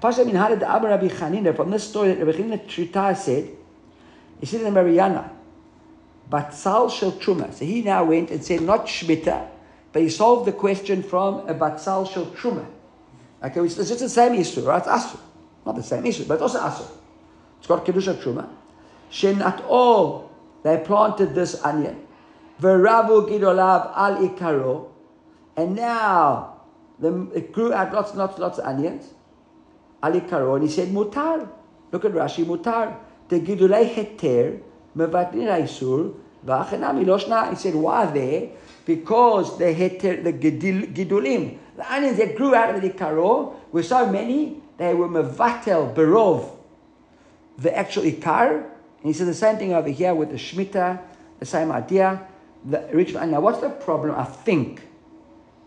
Pashat 0.00 0.26
bin 0.26 0.36
Had, 0.36 0.60
the 0.60 0.68
Abu 0.68 0.86
Rabbi 0.86 1.08
Chanina, 1.08 1.54
from 1.54 1.70
this 1.70 1.88
story 1.88 2.14
that 2.14 2.24
Rabbi 2.24 2.38
Chanina 2.38 2.66
Trita 2.66 3.16
said, 3.16 3.50
he 4.40 4.46
said 4.46 4.60
in 4.60 4.66
the 4.66 4.70
Mariana, 4.72 5.30
Batzal 6.30 6.90
Shel 6.90 7.12
Truma. 7.12 7.52
So 7.52 7.64
he 7.64 7.82
now 7.82 8.04
went 8.04 8.30
and 8.30 8.44
said 8.44 8.62
not 8.62 8.86
Shmita, 8.86 9.48
but 9.92 10.02
he 10.02 10.08
solved 10.08 10.46
the 10.46 10.52
question 10.52 11.02
from 11.02 11.48
a 11.48 11.54
Batzal 11.54 12.10
Shel 12.10 12.26
Truma. 12.26 12.66
Okay, 13.42 13.60
it's 13.60 13.76
just 13.76 13.98
the 13.98 14.08
same 14.08 14.34
issue, 14.34 14.62
right? 14.62 14.78
It's 14.78 14.88
Asur. 14.88 15.20
Not 15.66 15.76
the 15.76 15.82
same 15.82 16.04
issue, 16.06 16.24
but 16.24 16.34
it's 16.34 16.42
also 16.42 16.60
Asur. 16.60 16.90
It's 17.58 17.66
got 17.66 17.84
Kedusha 17.84 18.14
Truma. 18.14 18.48
Shenat 19.10 19.64
all 19.68 20.30
they 20.64 20.78
planted 20.78 21.34
this 21.34 21.62
onion. 21.62 22.06
Veravu 22.60 23.28
gidolav 23.28 23.92
al 23.94 24.16
ikaro. 24.28 24.88
And 25.56 25.76
now 25.76 26.62
the, 26.98 27.30
it 27.34 27.52
grew 27.52 27.72
out 27.72 27.92
lots 27.92 28.14
lots 28.14 28.38
lots 28.38 28.58
of 28.58 28.64
onions. 28.64 29.12
Al 30.04 30.20
ikaro. 30.20 30.56
And 30.56 30.64
he 30.64 30.70
said, 30.70 30.88
mutar. 30.88 31.48
Look 31.90 32.04
at 32.04 32.12
Rashi, 32.12 32.44
mutar. 32.44 32.96
The 33.28 33.40
gidolei 33.40 33.88
heter 33.88 34.60
mevatlin 34.96 35.48
aisur 35.48 36.14
v'achenami 36.44 37.04
loshna. 37.04 37.50
He 37.50 37.56
said, 37.56 37.74
why 37.74 38.06
there? 38.06 38.50
Because 38.84 39.56
the 39.58 39.64
heter, 39.64 40.22
the 40.22 40.32
gidulim, 40.32 41.58
the 41.76 41.92
onions 41.92 42.18
that 42.18 42.36
grew 42.36 42.54
out 42.54 42.74
of 42.74 42.82
the 42.82 42.90
ikaro 42.90 43.54
were 43.72 43.82
so 43.82 44.10
many, 44.10 44.60
they 44.76 44.92
were 44.92 45.08
mevatel, 45.08 45.94
berov, 45.94 46.50
the 47.56 47.76
actual 47.76 48.02
ikar, 48.02 48.64
and 49.04 49.12
he 49.12 49.12
said 49.12 49.26
the 49.26 49.34
same 49.34 49.56
thing 49.56 49.72
over 49.72 49.88
here 49.88 50.14
with 50.14 50.30
the 50.30 50.36
Shemitah, 50.36 51.00
the 51.38 51.46
same 51.46 51.70
idea. 51.70 52.26
The 52.64 52.90
original, 52.90 53.26
now 53.26 53.40
what's 53.40 53.60
the 53.60 53.70
problem, 53.70 54.14
I 54.16 54.24
think, 54.24 54.82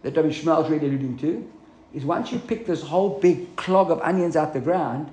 that 0.04 0.16
Rabbi 0.16 0.30
Shmuel 0.30 0.66
is 0.66 0.70
really 0.72 0.88
alluding 0.88 1.18
to, 1.20 1.52
is 1.98 2.06
once 2.06 2.32
you 2.32 2.38
pick 2.38 2.66
this 2.66 2.84
whole 2.84 3.20
big 3.20 3.56
clog 3.56 3.90
of 3.90 4.00
onions 4.02 4.36
out 4.36 4.54
the 4.54 4.62
ground, 4.62 5.12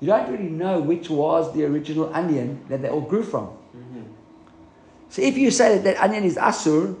you 0.00 0.06
don't 0.08 0.32
really 0.32 0.48
know 0.48 0.80
which 0.80 1.10
was 1.10 1.52
the 1.54 1.64
original 1.64 2.12
onion 2.14 2.64
that 2.68 2.80
they 2.82 2.88
all 2.88 3.02
grew 3.12 3.22
from. 3.22 3.46
Mm-hmm. 3.76 4.02
So 5.10 5.22
if 5.22 5.36
you 5.36 5.50
say 5.50 5.76
that 5.76 5.84
that 5.84 6.02
onion 6.02 6.24
is 6.24 6.36
asur, 6.36 6.96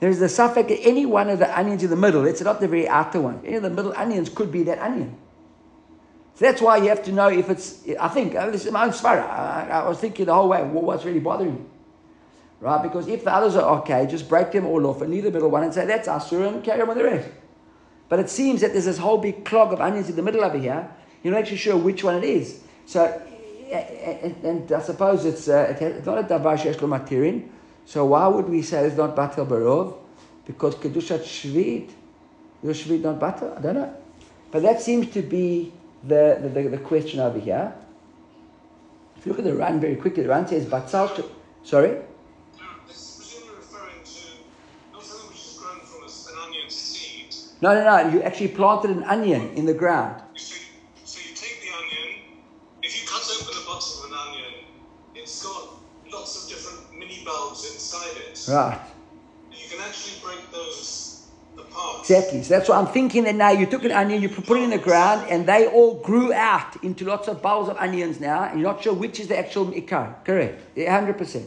There's 0.00 0.20
the 0.20 0.28
suffix 0.28 0.68
that 0.68 0.80
any 0.82 1.06
one 1.06 1.28
of 1.28 1.40
the 1.40 1.58
onions 1.58 1.82
in 1.82 1.90
the 1.90 1.96
middle. 1.96 2.24
It's 2.24 2.40
not 2.40 2.60
the 2.60 2.68
very 2.68 2.88
outer 2.88 3.20
one. 3.20 3.40
Any 3.44 3.56
of 3.56 3.62
the 3.64 3.70
middle 3.70 3.92
onions 3.96 4.28
could 4.28 4.52
be 4.52 4.62
that 4.64 4.78
onion. 4.78 5.16
So 6.34 6.44
that's 6.44 6.62
why 6.62 6.76
you 6.76 6.88
have 6.88 7.02
to 7.04 7.12
know 7.12 7.28
if 7.28 7.50
it's. 7.50 7.82
I 7.98 8.06
think 8.06 8.36
uh, 8.36 8.48
this 8.50 8.64
is 8.64 8.70
my 8.70 8.84
own 8.84 8.90
svara. 8.90 9.28
I, 9.28 9.82
I, 9.82 9.88
was 9.88 9.98
thinking 9.98 10.26
the 10.26 10.34
whole 10.34 10.48
way. 10.48 10.62
what's 10.62 11.04
really 11.04 11.18
bothering 11.18 11.54
me, 11.56 11.60
right? 12.60 12.80
Because 12.80 13.08
if 13.08 13.24
the 13.24 13.32
others 13.32 13.56
are 13.56 13.80
okay, 13.80 14.06
just 14.06 14.28
break 14.28 14.52
them 14.52 14.66
all 14.66 14.86
off 14.86 15.02
and 15.02 15.10
leave 15.10 15.24
the 15.24 15.32
middle 15.32 15.50
one 15.50 15.64
and 15.64 15.74
say 15.74 15.84
that's 15.84 16.06
asur 16.06 16.46
and 16.46 16.62
carry 16.62 16.80
on 16.82 16.86
with 16.86 16.98
the 16.98 17.04
rest. 17.04 17.28
But 18.08 18.20
it 18.20 18.30
seems 18.30 18.60
that 18.62 18.72
there's 18.72 18.86
this 18.86 18.98
whole 18.98 19.18
big 19.18 19.44
clog 19.44 19.72
of 19.72 19.80
onions 19.80 20.08
in 20.08 20.16
the 20.16 20.22
middle 20.22 20.44
over 20.44 20.58
here. 20.58 20.88
You're 21.22 21.34
not 21.34 21.40
actually 21.40 21.58
sure 21.58 21.76
which 21.76 22.02
one 22.02 22.16
it 22.16 22.24
is. 22.24 22.60
So, 22.86 23.04
and, 23.70 24.72
I 24.72 24.80
suppose 24.80 25.24
it's, 25.26 25.48
uh, 25.48 25.76
it's 25.78 26.06
not 26.06 26.18
a 26.18 26.22
davar 26.22 26.58
shesh 26.58 26.76
matirin. 26.76 27.48
So 27.84 28.06
why 28.06 28.26
would 28.26 28.48
we 28.48 28.62
say 28.62 28.86
it's 28.86 28.96
not 28.96 29.14
batel 29.14 29.46
barov? 29.46 29.96
Because 30.46 30.74
kedushat 30.76 31.20
shvit, 31.20 31.90
your 32.62 32.72
shvit 32.72 33.02
not 33.02 33.18
batel. 33.18 33.58
I 33.58 33.60
don't 33.60 33.74
know. 33.74 33.94
But 34.50 34.62
that 34.62 34.80
seems 34.80 35.10
to 35.12 35.22
be 35.22 35.72
the, 36.02 36.38
the, 36.40 36.48
the, 36.48 36.68
the, 36.70 36.78
question 36.78 37.20
over 37.20 37.38
here. 37.38 37.74
If 39.16 39.26
you 39.26 39.32
look 39.32 39.40
at 39.40 39.44
the 39.44 39.54
Ran 39.54 39.80
very 39.80 39.96
quickly, 39.96 40.22
the 40.22 40.30
Ran 40.30 40.46
says 40.48 40.64
batzal. 40.64 41.28
Sorry. 41.62 41.98
No, 47.60 47.74
no, 47.74 47.82
no. 47.82 48.12
You 48.12 48.22
actually 48.22 48.48
planted 48.48 48.90
an 48.90 49.02
onion 49.04 49.50
in 49.54 49.66
the 49.66 49.74
ground. 49.74 50.22
So, 50.36 50.54
so 51.04 51.20
you 51.28 51.34
take 51.34 51.60
the 51.60 51.68
onion. 51.76 52.20
If 52.82 53.00
you 53.00 53.08
cut 53.08 53.28
open 53.34 53.54
the 53.54 53.66
bottom 53.66 54.04
of 54.04 54.10
an 54.12 54.18
onion, 54.28 54.64
it's 55.14 55.42
got 55.42 55.70
lots 56.12 56.44
of 56.44 56.48
different 56.48 56.96
mini 56.96 57.22
bulbs 57.24 57.64
inside 57.72 58.16
it. 58.16 58.46
Right. 58.48 58.80
You 59.50 59.68
can 59.68 59.80
actually 59.80 60.20
break 60.22 60.50
those 60.52 61.26
apart. 61.58 62.00
Exactly. 62.00 62.44
So 62.44 62.54
that's 62.54 62.68
what 62.68 62.78
I'm 62.78 62.86
thinking. 62.86 63.24
That 63.24 63.34
now 63.34 63.50
you 63.50 63.66
took 63.66 63.84
an 63.84 63.90
onion, 63.90 64.22
you 64.22 64.28
put 64.28 64.56
it 64.56 64.62
in 64.62 64.70
the 64.70 64.78
ground, 64.78 65.26
and 65.28 65.44
they 65.44 65.66
all 65.66 65.94
grew 65.94 66.32
out 66.32 66.80
into 66.84 67.06
lots 67.06 67.26
of 67.26 67.42
bulbs 67.42 67.68
of 67.68 67.76
onions 67.78 68.20
now, 68.20 68.44
and 68.44 68.60
you're 68.60 68.72
not 68.72 68.84
sure 68.84 68.94
which 68.94 69.18
is 69.18 69.26
the 69.26 69.36
actual 69.36 69.66
ikar. 69.72 70.24
Correct. 70.24 70.76
100%. 70.76 71.44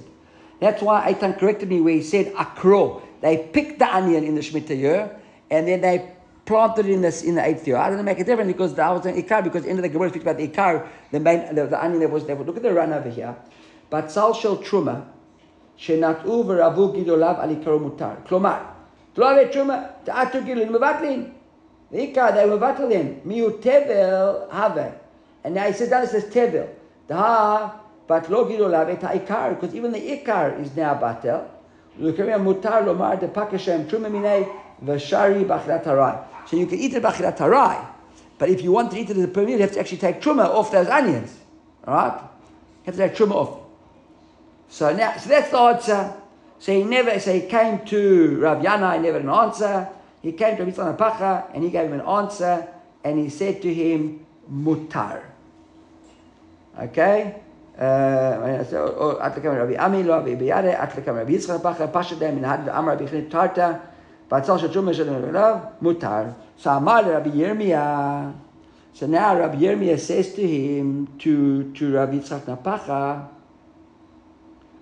That's 0.60 0.82
why 0.82 1.12
Aitan 1.12 1.40
corrected 1.40 1.70
me 1.70 1.80
where 1.80 1.96
he 1.96 2.04
said 2.04 2.34
akro. 2.34 3.02
They 3.22 3.38
picked 3.38 3.80
the 3.80 3.96
onion 3.96 4.26
in 4.26 4.36
the 4.36 4.42
Shemitah 4.42 4.78
year 4.78 5.21
and 5.52 5.68
then 5.68 5.82
they 5.82 6.10
planted 6.46 6.88
in 6.88 7.02
this 7.02 7.24
in 7.24 7.36
the 7.36 7.46
eighth 7.46 7.68
year. 7.68 7.78
I 7.78 7.90
didn't 7.90 8.06
make 8.06 8.20
a 8.20 8.24
difference? 8.24 8.52
Because 8.52 8.74
that 8.76 8.90
was 8.90 9.06
an 9.06 9.22
ikar. 9.22 9.44
Because 9.44 9.66
in 9.66 9.80
the 9.80 9.90
Gemara 9.90 10.10
speaks 10.10 10.24
about 10.24 10.38
the 10.38 10.48
ikar, 10.48 10.88
the 11.12 11.20
main 11.20 11.54
the, 11.54 11.68
the 11.68 11.84
onion 11.84 12.00
that 12.00 12.10
was 12.10 12.26
there. 12.26 12.36
Look 12.36 12.58
at 12.58 12.64
the 12.64 12.74
Ran 12.74 12.94
over 12.94 13.10
here. 13.10 13.36
But 13.90 14.12
sal 14.12 14.34
shel 14.34 14.58
truma 14.58 15.06
shenatu 15.78 16.26
avu 16.26 16.96
gidolav 16.96 17.40
al 17.40 17.56
ikaru 17.56 17.92
mutar. 17.92 18.26
Klomar 18.26 18.66
tolale 19.16 19.52
truma 19.52 19.92
ta'atu 20.06 20.44
gidolin 20.46 20.70
mevatlin. 20.70 21.32
The 21.92 21.98
ikar 21.98 22.34
they 22.34 22.46
mevatlin 22.46 23.22
miu 23.24 23.62
tevel 23.62 24.52
have. 24.52 24.96
And 25.44 25.56
now 25.56 25.68
he 25.68 25.74
says 25.74 25.90
that 25.90 26.06
it 26.06 26.10
says 26.10 26.26
tevel 26.26 26.70
Da, 27.08 27.72
but 28.08 28.30
lo 28.30 28.46
gidolav 28.46 28.90
et 28.90 29.02
ikar 29.02 29.60
because 29.60 29.76
even 29.76 29.92
the 29.92 30.00
ikar 30.00 30.60
is 30.60 30.76
now 30.76 30.96
batel. 30.96 31.46
Lukamia 32.00 32.40
mutar 32.40 32.86
lomar 32.86 33.20
de 33.20 33.28
pakashem 33.28 33.86
truma 33.88 34.10
minay 34.10 34.50
Vashari 34.85 35.45
Bachirat 35.45 35.85
Harai. 35.85 36.25
So 36.49 36.57
you 36.57 36.67
can 36.67 36.79
eat 36.79 36.95
it 36.95 37.03
Bachirat 37.03 37.37
Harai, 37.39 37.85
but 38.39 38.49
if 38.49 38.63
you 38.63 38.73
want 38.73 38.91
to 38.93 38.99
eat 38.99 39.11
it 39.11 39.17
as 39.17 39.25
a 39.25 39.29
permit, 39.29 39.51
you 39.51 39.59
have 39.59 39.73
to 39.73 39.81
actually 39.81 39.99
take 39.99 40.21
Truma 40.21 40.47
off 40.47 40.71
those 40.71 40.89
onions. 40.89 41.37
Alright? 41.87 42.21
You 42.21 42.87
have 42.87 42.95
to 42.97 43.09
take 43.09 43.17
Truma 43.17 43.35
off. 43.35 43.61
So 44.69 44.95
now, 44.95 45.17
so 45.17 45.29
that's 45.29 45.51
the 45.51 45.59
answer. 45.59 46.15
So 46.59 46.73
he 46.73 46.85
never, 46.85 47.19
so 47.21 47.33
he 47.33 47.43
came 47.43 47.85
to 47.87 48.39
Rav 48.41 48.63
Yana, 48.63 48.95
he 48.97 49.01
never 49.01 49.19
had 49.19 49.25
an 49.25 49.31
answer. 49.31 49.89
He 50.23 50.33
came 50.33 50.57
to 50.57 50.65
Rabbi 50.65 50.97
Pacha 50.97 51.45
and 51.55 51.63
he 51.63 51.71
gave 51.71 51.91
him 51.91 52.01
an 52.01 52.07
answer 52.07 52.67
and 53.05 53.19
he 53.19 53.29
said 53.29 53.63
to 53.63 53.73
him, 53.73 54.27
Mutar. 54.51 55.23
Okay? 56.79 57.35
אטלקם 59.19 59.51
רבי 59.51 59.79
עמי 59.79 60.03
לא 60.03 60.15
רבי 60.15 60.37
ביאדה, 60.37 60.83
אטלקם 60.83 61.17
רבי 61.17 61.33
יצחק 61.33 61.57
פחד, 61.63 61.87
פשט 61.93 62.23
להם 62.23 62.37
מן 62.37 62.45
הד 62.45 62.61
ואמר 62.65 62.93
רבי 62.93 63.09
חנין 63.09 63.25
תרתא 63.29 63.73
Batzal 64.32 64.58
Shatruma 64.58 64.96
Shadam 64.96 65.82
Mutar. 65.82 66.34
So 66.56 66.72
Amar 66.72 67.04
Rabbi 67.04 67.32
Yirmiyah. 67.32 68.34
So 68.94 69.06
now 69.06 69.38
Rabbi 69.38 69.58
Yirmiyah 69.58 70.00
says 70.00 70.34
to 70.36 70.48
him, 70.48 71.08
to, 71.20 71.72
to 71.74 71.94
Rabbi 71.94 72.20
Yitzchak 72.20 72.42
Napacha, 72.42 73.28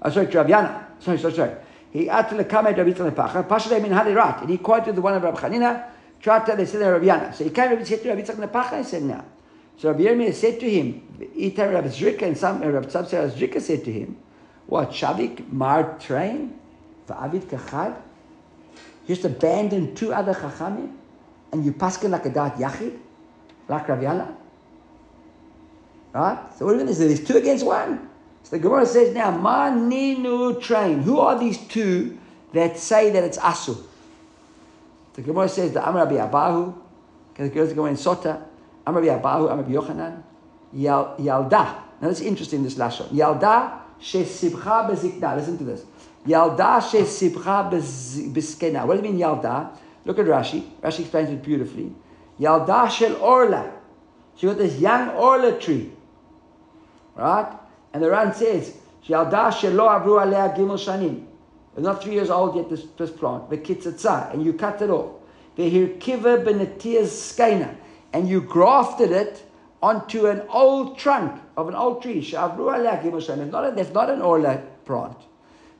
oh, 0.02 0.10
sorry, 0.10 0.28
to 0.28 0.38
Rabbi 0.38 0.50
Yana, 0.52 0.84
sorry, 1.00 1.18
sorry, 1.18 1.34
sorry. 1.34 1.52
He 1.92 2.06
had 2.06 2.30
to 2.30 2.44
come 2.44 2.68
at 2.68 2.78
Rabbi 2.78 2.92
Yitzchak 2.92 3.12
Napacha, 3.12 3.48
Pashalei 3.48 3.82
min 3.82 3.92
Hadirat, 3.92 4.42
and 4.42 4.50
he 4.50 4.58
quoted 4.58 4.96
the 4.96 5.02
one 5.02 5.16
of 5.16 5.24
Rabbi 5.24 5.40
Chanina, 5.40 5.86
tried 6.22 6.46
to 6.46 6.66
say 6.66 6.78
Rabbi 6.78 7.06
Yana. 7.06 7.34
So 7.34 7.44
he 7.44 7.50
came 7.50 7.72
and 7.72 7.88
said 7.88 8.04
to 8.04 8.10
Rabbi 8.10 8.22
Yitzchak 8.22 8.36
Napacha 8.36 8.74
and 8.74 8.86
said, 8.86 9.04
now. 9.04 9.26
So 9.78 9.92
Rabbi 9.92 10.04
Yirmiyah 10.04 10.34
said 10.34 10.60
to 10.60 10.70
him, 10.70 11.02
Itam 11.38 11.74
Rabbi 11.74 11.88
Zrika 11.88 12.24
and 12.24 12.38
some 12.38 12.62
uh, 12.62 12.68
Rabbi 12.68 12.88
Tzabsar 12.88 13.32
Zrika 13.32 13.62
said 13.62 13.84
to 13.86 13.92
him, 13.92 14.18
what, 14.68 14.92
Shavik 14.92 15.52
Mar 15.52 15.98
train? 16.00 16.60
Va'avid 17.08 17.44
Kachad? 17.44 17.96
Just 19.10 19.26
abandon 19.26 19.96
two 19.96 20.14
other 20.14 20.36
chachamim 20.36 20.94
and 21.52 21.66
you 21.66 21.74
paskin 21.74 22.12
like 22.12 22.28
a 22.28 22.30
dart 22.30 22.56
yachid, 22.58 22.96
like 23.68 23.90
Rav 23.90 23.98
Yana. 23.98 24.36
Right? 26.14 26.38
So 26.56 26.68
what 26.68 26.76
is 26.76 27.00
it? 27.00 27.08
There's 27.08 27.24
two 27.24 27.38
against 27.38 27.66
one. 27.66 28.08
So 28.44 28.56
the 28.56 28.60
Gemara 28.60 28.86
says 28.86 29.14
now, 29.16 29.32
Maninu 29.32 30.62
train. 30.62 31.02
Who 31.02 31.20
are 31.20 31.40
these 31.40 31.58
two 31.58 32.20
that 32.54 32.78
say 32.78 33.10
that 33.10 33.24
it's 33.24 33.40
asu? 33.40 33.84
The 35.14 35.24
Gemara 35.24 35.50
says 35.50 35.74
the 35.74 35.84
Amr 35.84 36.06
Rabbi 36.06 36.16
Abahu, 36.16 36.76
the 37.34 37.50
girls 37.50 37.74
go 37.74 37.88
in 37.88 37.96
Sota, 37.96 38.44
Amr 38.86 39.02
Rabbi 39.02 39.22
Abahu, 39.22 39.52
Amr 39.52 39.64
Rabbi 39.64 39.72
Yochanan, 39.72 40.24
Yalda. 40.76 41.50
Now 41.50 41.82
that's 42.02 42.22
interesting, 42.22 42.62
this 42.62 42.78
last 42.78 43.00
one. 43.00 43.10
Yalda 43.10 43.80
she 44.00 44.22
sibcha 44.22 44.88
bezikna. 44.88 45.36
Listen 45.36 45.58
to 45.58 45.64
this. 45.64 45.84
Yalda 46.30 46.80
she 46.88 47.00
sibcha 47.00 47.72
biskena. 48.32 48.86
What 48.86 49.02
do 49.02 49.08
you 49.08 49.14
mean 49.14 49.20
yalda? 49.20 49.72
Look 50.06 50.20
at 50.20 50.26
Rashi. 50.28 50.64
Rashi 50.80 51.00
explains 51.00 51.32
it 51.32 51.42
beautifully. 51.42 51.92
Yalda 52.40 52.90
shel 52.92 53.16
orla. 53.16 53.72
She 54.36 54.46
got 54.46 54.60
this 54.60 54.78
young 54.78 55.10
orla 55.10 55.60
tree. 55.60 55.92
Right? 57.16 57.52
And 57.94 58.04
the 58.04 58.12
Ran 58.12 58.34
says, 58.36 58.76
Yalda 59.08 59.52
shelo 59.52 59.90
avru 59.90 60.22
alea 60.22 60.54
gimel 60.56 60.78
shanim. 60.78 61.26
It's 61.76 61.84
not 61.84 62.04
three 62.04 62.14
years 62.14 62.30
old 62.30 62.56
yet, 62.56 62.70
this, 62.70 62.84
this 62.96 63.10
plant. 63.10 63.50
The 63.50 64.30
And 64.32 64.46
you 64.46 64.54
cut 64.54 64.82
it 64.84 64.92
off. 64.92 65.16
The 65.56 65.64
hirkiva 65.64 66.44
benetias 66.46 67.08
skena. 67.08 67.76
And 68.14 68.30
you 68.30 68.42
grafted 68.42 69.12
it 69.12 69.44
onto 69.82 70.28
an 70.28 70.44
old 70.50 71.00
trunk 71.00 71.42
of 71.58 71.70
an 71.70 71.76
old 71.76 72.04
tree. 72.04 72.20
It's 72.20 72.34
not, 72.34 72.60
a, 72.60 73.74
that's 73.76 73.94
not 73.94 74.10
an 74.12 74.22
orla 74.22 74.62
plant. 74.86 75.18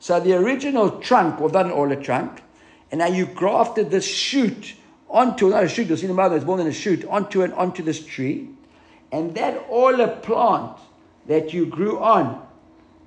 So 0.00 0.18
the 0.18 0.32
original 0.32 0.98
trunk 0.98 1.40
was 1.40 1.52
not 1.52 1.66
an 1.66 2.02
trunk, 2.02 2.42
and 2.90 3.00
now 3.00 3.06
you 3.06 3.26
grafted 3.26 3.90
this 3.90 4.06
shoot 4.06 4.74
onto 5.10 5.50
not 5.50 5.64
a 5.64 5.68
shoot. 5.68 5.88
You'll 5.88 5.98
see 5.98 6.06
the 6.06 6.14
mother 6.14 6.36
is 6.36 6.44
born 6.44 6.58
in 6.58 6.66
a 6.66 6.72
shoot 6.72 7.04
onto 7.04 7.42
an 7.42 7.52
onto 7.52 7.82
this 7.82 8.04
tree, 8.04 8.48
and 9.12 9.34
that 9.34 9.62
orla 9.68 10.08
plant 10.08 10.78
that 11.26 11.52
you 11.52 11.66
grew 11.66 11.98
on, 11.98 12.40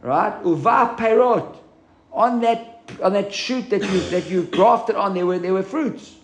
right? 0.01 0.39
Uva 0.45 0.95
perot 0.95 1.57
on 2.11 2.41
that 2.41 2.69
on 3.01 3.13
that 3.13 3.33
shoot 3.33 3.71
that 3.71 3.81
you 3.81 3.99
that 4.11 4.29
you 4.29 4.43
grafted 4.43 4.95
on. 4.95 5.15
There 5.15 5.25
were 5.25 5.39
there 5.39 5.53
were 5.53 5.63
fruits. 5.63 6.15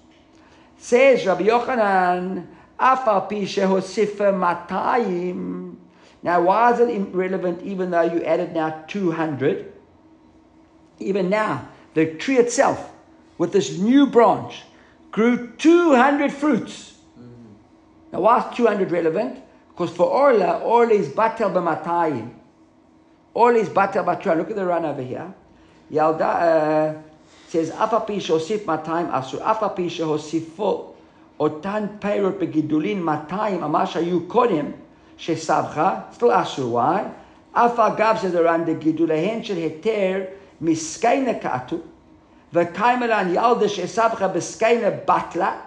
Says 0.77 1.25
Rabbi 1.25 1.45
Yochanan, 1.45 2.45
Afal 2.79 3.27
pi 3.27 3.41
shehosifa 3.41 4.31
matayim. 4.67 5.77
Now, 6.21 6.41
why 6.43 6.73
is 6.73 6.79
it 6.79 6.89
irrelevant 6.89 7.63
even 7.63 7.89
though 7.89 8.03
you 8.03 8.23
added 8.23 8.53
now 8.53 8.83
200? 8.87 9.78
Even 10.99 11.29
now, 11.29 11.67
the 11.93 12.13
tree 12.15 12.37
itself, 12.37 12.91
with 13.37 13.53
this 13.53 13.77
new 13.77 14.05
branch, 14.07 14.63
grew 15.11 15.51
200 15.57 16.31
fruits. 16.31 16.93
Mm-hmm. 17.17 17.53
Now, 18.13 18.21
why 18.21 18.39
is 18.39 18.55
200 18.55 18.91
relevant? 18.91 19.39
Because 19.69 19.95
for 19.95 20.07
Orla, 20.07 20.59
Orla 20.59 20.91
is 20.91 21.07
batel 21.07 21.53
b'matayim. 21.53 22.31
Orla 23.33 23.59
is 23.59 23.69
batel 23.69 24.03
b'matayim. 24.03 24.37
Look 24.37 24.49
at 24.49 24.55
the 24.55 24.65
Ran 24.65 24.85
over 24.85 25.01
here. 25.01 25.33
Yalda 25.91 26.21
uh, 26.21 27.01
says, 27.47 27.71
Afapi 27.71 28.17
shosif 28.17 28.59
matayim 28.65 29.09
asur. 29.11 29.41
Afapi 29.41 29.87
shehosifo 29.87 30.93
otan 31.39 31.99
peirot 31.99 32.39
begidulin 32.39 33.01
matayim 33.01 33.61
amasha 33.61 34.05
yu 34.05 34.21
kodim 34.21 34.73
shesavcha. 35.17 36.13
Still 36.13 36.29
asur. 36.29 36.69
Why? 36.69 37.11
Afa 37.55 37.95
gav 37.97 38.19
says 38.19 38.33
the 38.33 38.39
gidulahen 38.39 39.43
shel 39.43 39.55
heter 39.55 40.29
miskaina 40.62 41.40
katu, 41.40 41.82
v'kaimelan 42.52 43.34
yaldish 43.34 43.78
esabcha 43.78 44.32
beskaina 44.32 45.04
batla, 45.04 45.60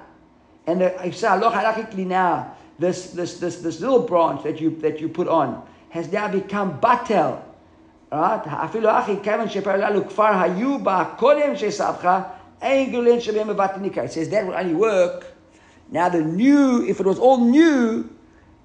and 0.66 0.84
I 0.84 1.12
say 1.12 1.28
aloch 1.28 1.54
halachically 1.54 2.06
now, 2.06 2.56
this, 2.80 3.12
this, 3.12 3.40
this, 3.40 3.58
this 3.58 3.80
little 3.80 4.04
branch 4.04 4.44
that 4.44 4.60
you, 4.62 4.72
that 4.82 5.00
you 5.00 5.10
put 5.10 5.28
on 5.28 5.64
has 5.90 6.12
now 6.12 6.28
become 6.28 6.80
batel. 6.80 7.42
Right? 8.12 8.48
אפילו 8.48 8.90
אחי 9.00 9.16
כיוון 9.24 9.50
שפר 9.50 9.78
לנו 9.78 10.08
כפר 10.08 10.42
היו 10.42 10.80
בה 10.80 11.04
קודם 11.18 11.56
שסבך, 11.56 12.22
It 12.60 14.12
says 14.12 14.30
that 14.30 14.46
will 14.46 14.54
only 14.54 14.74
work. 14.74 15.26
Now 15.92 16.10
the 16.10 16.22
new, 16.22 16.84
if 16.88 17.00
it 17.00 17.06
was 17.06 17.20
all 17.20 17.38
new, 17.38 18.10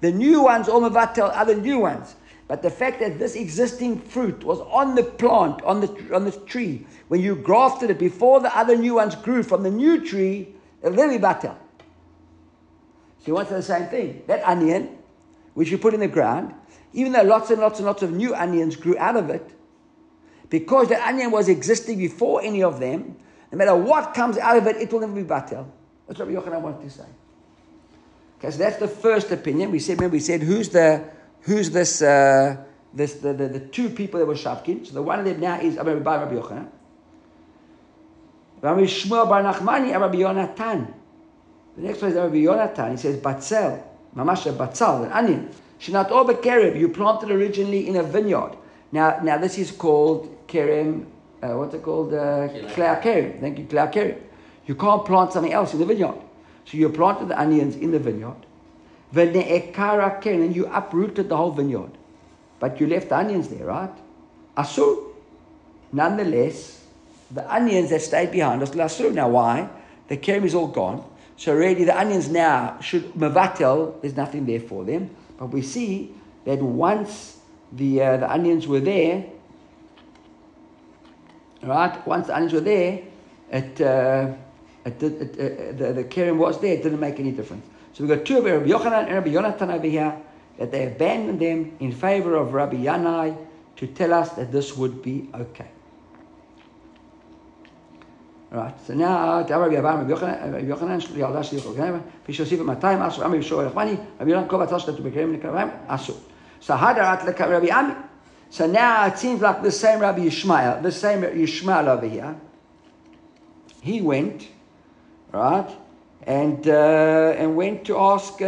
the 0.01 0.11
new 0.11 0.41
ones 0.41 0.67
all 0.67 0.81
mevatel 0.81 1.31
other 1.33 1.55
new 1.55 1.79
ones. 1.79 2.15
But 2.48 2.62
the 2.62 2.70
fact 2.70 3.00
that 3.00 3.18
this 3.18 3.36
existing 3.36 4.00
fruit 4.00 4.42
was 4.42 4.60
on 4.60 4.94
the 4.94 5.04
plant, 5.04 5.62
on 5.62 5.82
the, 5.82 6.14
on 6.14 6.24
the 6.24 6.32
tree, 6.32 6.86
when 7.08 7.20
you 7.20 7.36
grafted 7.36 7.90
it 7.90 7.98
before 7.98 8.40
the 8.40 8.56
other 8.56 8.74
new 8.74 8.94
ones 8.94 9.14
grew 9.14 9.42
from 9.42 9.62
the 9.62 9.70
new 9.70 10.04
tree, 10.04 10.54
it'll 10.82 10.96
then 10.96 11.10
be 11.10 11.18
batel. 11.18 11.56
So 13.18 13.24
he 13.26 13.32
wants 13.32 13.50
the 13.50 13.62
same 13.62 13.86
thing. 13.88 14.22
That 14.26 14.42
onion, 14.48 14.96
which 15.52 15.70
you 15.70 15.76
put 15.76 15.92
in 15.92 16.00
the 16.00 16.08
ground, 16.08 16.54
even 16.94 17.12
though 17.12 17.22
lots 17.22 17.50
and 17.50 17.60
lots 17.60 17.80
and 17.80 17.86
lots 17.86 18.02
of 18.02 18.12
new 18.12 18.34
onions 18.34 18.76
grew 18.76 18.96
out 18.96 19.16
of 19.16 19.28
it, 19.28 19.46
because 20.48 20.88
the 20.88 21.06
onion 21.06 21.30
was 21.30 21.50
existing 21.50 21.98
before 21.98 22.40
any 22.42 22.62
of 22.62 22.80
them, 22.80 23.14
no 23.52 23.58
matter 23.58 23.76
what 23.76 24.14
comes 24.14 24.38
out 24.38 24.56
of 24.56 24.66
it, 24.66 24.76
it 24.76 24.90
will 24.90 25.00
never 25.00 25.12
be 25.12 25.22
batel. 25.22 25.66
That's 26.06 26.18
what 26.18 26.28
Yochanan 26.28 26.62
wanted 26.62 26.84
to 26.84 26.90
say. 26.90 27.04
Okay, 28.38 28.50
so 28.50 28.58
that's 28.58 28.78
the 28.78 28.88
first 28.88 29.30
opinion. 29.32 29.70
We 29.70 29.78
said, 29.80 29.98
remember, 29.98 30.14
we 30.14 30.20
said, 30.20 30.42
who's 30.42 30.70
the, 30.70 31.04
who's 31.42 31.70
this, 31.70 32.02
uh, 32.02 32.56
this, 32.92 33.14
the, 33.14 33.32
the, 33.32 33.48
the, 33.48 33.60
two 33.60 33.88
people 33.88 34.20
that 34.20 34.26
were 34.26 34.34
Shavkin. 34.34 34.86
So 34.86 34.94
the 34.94 35.02
one 35.02 35.18
of 35.18 35.24
them 35.24 35.40
now 35.40 35.60
is 35.60 35.76
Rabbi 35.76 35.92
Rabbi 35.92 36.34
Yochanan. 36.34 36.68
Rabbi 38.60 38.82
Shmuel 38.82 39.28
Bar 39.28 39.42
Nachmani, 39.42 39.92
and 39.92 40.00
Rabbi 40.00 40.16
Yonatan. 40.16 40.92
The 41.76 41.82
next 41.82 42.02
one 42.02 42.10
is 42.10 42.16
Rabbi 42.16 42.36
Yonatan. 42.36 42.90
He 42.92 42.96
says, 42.96 43.16
Batzel, 43.20 43.82
Mamash 44.16 44.52
Batzel, 44.56 45.06
an 45.06 45.12
onion. 45.12 45.50
Shinat 45.80 46.10
Oba 46.10 46.34
Kerib, 46.34 46.78
you 46.78 46.88
planted 46.88 47.30
originally 47.30 47.88
in 47.88 47.96
a 47.96 48.02
vineyard. 48.02 48.56
Now, 48.90 49.20
now 49.22 49.38
this 49.38 49.58
is 49.58 49.70
called 49.70 50.46
Kerem, 50.48 51.06
uh, 51.42 51.50
what's 51.50 51.74
it 51.74 51.82
called? 51.82 52.12
Uh, 52.12 52.48
Kerem. 52.48 53.40
Thank 53.40 53.58
you, 53.58 53.64
Kerem. 53.66 54.18
You 54.66 54.74
can't 54.74 55.04
plant 55.04 55.32
something 55.32 55.52
else 55.52 55.72
in 55.72 55.78
the 55.78 55.86
vineyard. 55.86 56.20
So 56.64 56.76
you 56.76 56.88
planted 56.88 57.28
the 57.28 57.40
onions 57.40 57.76
in 57.76 57.92
the 57.92 57.98
vineyard. 57.98 58.44
And 59.12 60.56
you 60.56 60.66
uprooted 60.66 61.28
the 61.28 61.36
whole 61.36 61.50
vineyard. 61.50 61.92
But 62.60 62.80
you 62.80 62.86
left 62.86 63.08
the 63.08 63.16
onions 63.16 63.48
there, 63.48 63.66
right? 63.66 63.90
Asur. 64.56 65.04
Nonetheless, 65.92 66.84
the 67.30 67.50
onions 67.52 67.90
that 67.90 68.02
stayed 68.02 68.32
behind 68.32 68.66
still 68.66 68.80
asur. 68.80 69.12
Now 69.12 69.28
why? 69.28 69.68
The 70.08 70.16
kerem 70.16 70.44
is 70.44 70.54
all 70.54 70.68
gone. 70.68 71.04
So 71.36 71.54
really, 71.54 71.84
the 71.84 71.98
onions 71.98 72.28
now 72.28 72.78
should 72.80 73.12
mavatel, 73.14 74.00
there's 74.00 74.16
nothing 74.16 74.44
there 74.44 74.60
for 74.60 74.84
them. 74.84 75.10
But 75.38 75.46
we 75.46 75.62
see 75.62 76.12
that 76.44 76.60
once 76.60 77.38
the, 77.72 78.02
uh, 78.02 78.16
the 78.16 78.32
onions 78.32 78.66
were 78.66 78.80
there, 78.80 79.24
right? 81.62 82.06
Once 82.06 82.26
the 82.26 82.34
onions 82.34 82.52
were 82.52 82.60
there, 82.60 83.02
it, 83.52 83.80
uh, 83.80 84.32
it, 84.84 84.98
did, 84.98 85.22
it, 85.22 85.32
uh, 85.32 85.78
the, 85.78 85.92
the 85.92 86.04
kerem 86.04 86.38
was 86.38 86.60
there, 86.60 86.74
it 86.74 86.82
didn't 86.82 87.00
make 87.00 87.20
any 87.20 87.30
difference. 87.30 87.64
So 87.98 88.04
we 88.04 88.14
got 88.14 88.24
two 88.24 88.38
of 88.38 88.44
Rabbi 88.44 88.66
Yochanan 88.66 89.06
and 89.06 89.14
Rabbi 89.14 89.30
Yonatan 89.30 89.74
over 89.74 89.88
here 89.88 90.16
that 90.56 90.70
they 90.70 90.86
abandoned 90.86 91.40
them 91.40 91.76
in 91.80 91.90
favor 91.90 92.36
of 92.36 92.54
Rabbi 92.54 92.76
Yanai 92.76 93.36
to 93.74 93.86
tell 93.88 94.14
us 94.14 94.30
that 94.34 94.52
this 94.52 94.76
would 94.76 95.02
be 95.02 95.28
okay. 95.34 95.66
Right, 98.52 98.72
so 98.86 98.94
now, 98.94 99.40
uh, 99.40 99.46
Rabbi 99.48 99.74
Abraham, 99.74 100.06
Rabbi 100.06 100.12
Yochanan, 100.12 100.52
Rabbi 100.52 100.64
Yochanan, 100.64 101.00
Rabbi 101.02 101.18
Yochanan, 101.18 101.42
Rabbi 101.42 101.72
Yochanan, 101.74 102.02
Rabbi 102.22 102.32
Yochanan, 102.32 102.62
Rabbi 102.62 103.08
Yochanan, 103.08 103.20
Rabbi 103.20 103.36
Yochanan, 103.36 103.36
Rabbi 103.36 103.38
Yochanan, 103.40 103.74
Rabbi 104.20 104.30
Yochanan, 104.30 104.48
Rabbi 104.48 105.10
Yochanan, 105.10 105.82
Rabbi 105.82 105.96
Yochanan, 105.96 106.16
So 106.60 106.76
Hadarat 106.76 107.38
Rabbi 107.50 107.68
Ami. 107.68 107.94
So 108.48 108.68
now 108.68 109.06
it 109.06 109.18
seems 109.18 109.40
like 109.40 109.60
the 109.60 109.72
same 109.72 109.98
Rabbi 109.98 110.20
Yishmael, 110.20 110.84
the 110.84 110.92
same 110.92 111.22
Yishmael 111.22 111.88
over 111.88 112.06
here, 112.06 112.36
he 113.82 114.00
went, 114.00 114.46
right, 115.32 115.68
and 116.27 116.67
uh, 116.67 117.35
and 117.37 117.55
went 117.55 117.85
to 117.85 117.97
ask. 117.97 118.41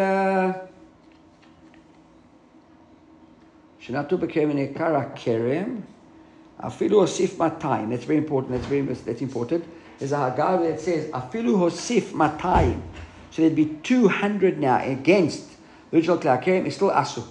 שנטו 3.79 4.17
בכרם 4.17 4.49
עיקר 4.57 4.95
הכרם, 4.95 5.75
אפילו 6.57 7.01
הוסיף 7.01 7.37
200, 7.41 7.91
that's 7.91 8.03
very 8.03 8.17
important, 8.17 8.49
that's 8.49 8.65
very 8.65 8.81
that's 8.81 9.21
important. 9.21 9.63
There's 9.99 10.11
a 10.11 10.15
Haggadah 10.15 10.69
that 10.69 10.79
says, 10.81 11.05
afilu 11.11 11.55
hosif 11.55 12.11
200. 12.11 12.81
So 13.31 13.41
there'd 13.41 13.55
be 13.55 13.77
200 13.83 14.59
now 14.59 14.81
against 14.83 15.43
the 15.91 15.97
original 15.97 16.17
Klakem, 16.17 16.65
is 16.65 16.75
still 16.75 16.89
asu. 16.89 17.23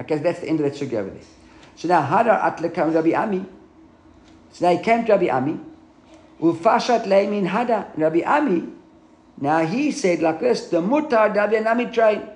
Okay, 0.00 0.18
that's 0.18 0.40
the 0.40 0.48
end 0.48 0.60
of 0.60 0.70
that 0.70 0.74
sugya 0.74 0.98
over 0.98 1.10
there. 1.10 1.22
So 1.74 1.88
now, 1.88 2.02
Hadar 2.02 2.40
atlekam 2.40 2.94
Rabbi 2.94 3.12
Ami. 3.14 3.44
So 4.52 4.66
now 4.66 4.76
he 4.76 4.82
came 4.82 5.04
to 5.06 5.12
Rabbi 5.12 5.28
Ami. 5.28 5.58
Ufashat 6.40 7.04
leimin 7.04 7.48
Hada. 7.48 7.88
Rabbi 7.96 8.22
Ami, 8.24 8.68
now 9.41 9.65
he 9.65 9.91
said 9.91 10.21
like 10.21 10.39
this, 10.39 10.67
the 10.67 10.81
mutar 10.81 11.35
Rabbi 11.35 11.57
Ami 11.57 11.87
train. 11.87 12.27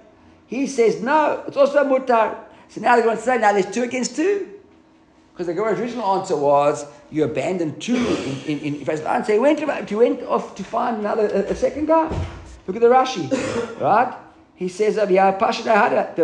He 0.47 0.67
says, 0.67 1.01
no, 1.01 1.43
it's 1.47 1.55
also 1.55 1.83
mutar. 1.83 2.35
So 2.67 2.81
now 2.81 2.95
they're 2.95 3.05
going 3.05 3.17
to 3.17 3.23
say, 3.23 3.37
now 3.37 3.53
there's 3.53 3.71
two 3.71 3.83
against 3.83 4.15
two. 4.15 4.49
Because 5.31 5.47
the 5.47 5.53
Gemara's 5.53 5.79
original 5.79 6.05
answer 6.17 6.35
was 6.35 6.85
you 7.11 7.23
abandoned 7.23 7.81
two 7.81 7.95
in, 7.95 8.41
in, 8.47 8.59
in, 8.59 8.75
in 8.75 8.89
answer. 8.89 9.33
He 9.33 9.39
went, 9.39 9.89
he 9.89 9.95
went 9.95 10.23
off 10.23 10.55
to 10.55 10.63
find 10.63 10.97
another 10.97 11.27
a, 11.27 11.51
a 11.51 11.55
second 11.55 11.85
guy. 11.87 12.07
Look 12.67 12.77
at 12.77 12.81
the 12.81 12.87
Rashi, 12.87 13.29
right? 13.79 14.17
He 14.55 14.69
says 14.69 14.95
the 14.95 15.03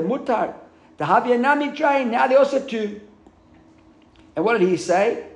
Mutar, 0.01 0.55
the 0.97 1.03
Habyanami 1.05 1.75
train, 1.75 2.09
now 2.09 2.27
they 2.27 2.35
also 2.35 2.65
two. 2.65 3.01
And 4.35 4.45
what 4.45 4.57
did 4.57 4.67
he 4.67 4.77
say? 4.77 5.27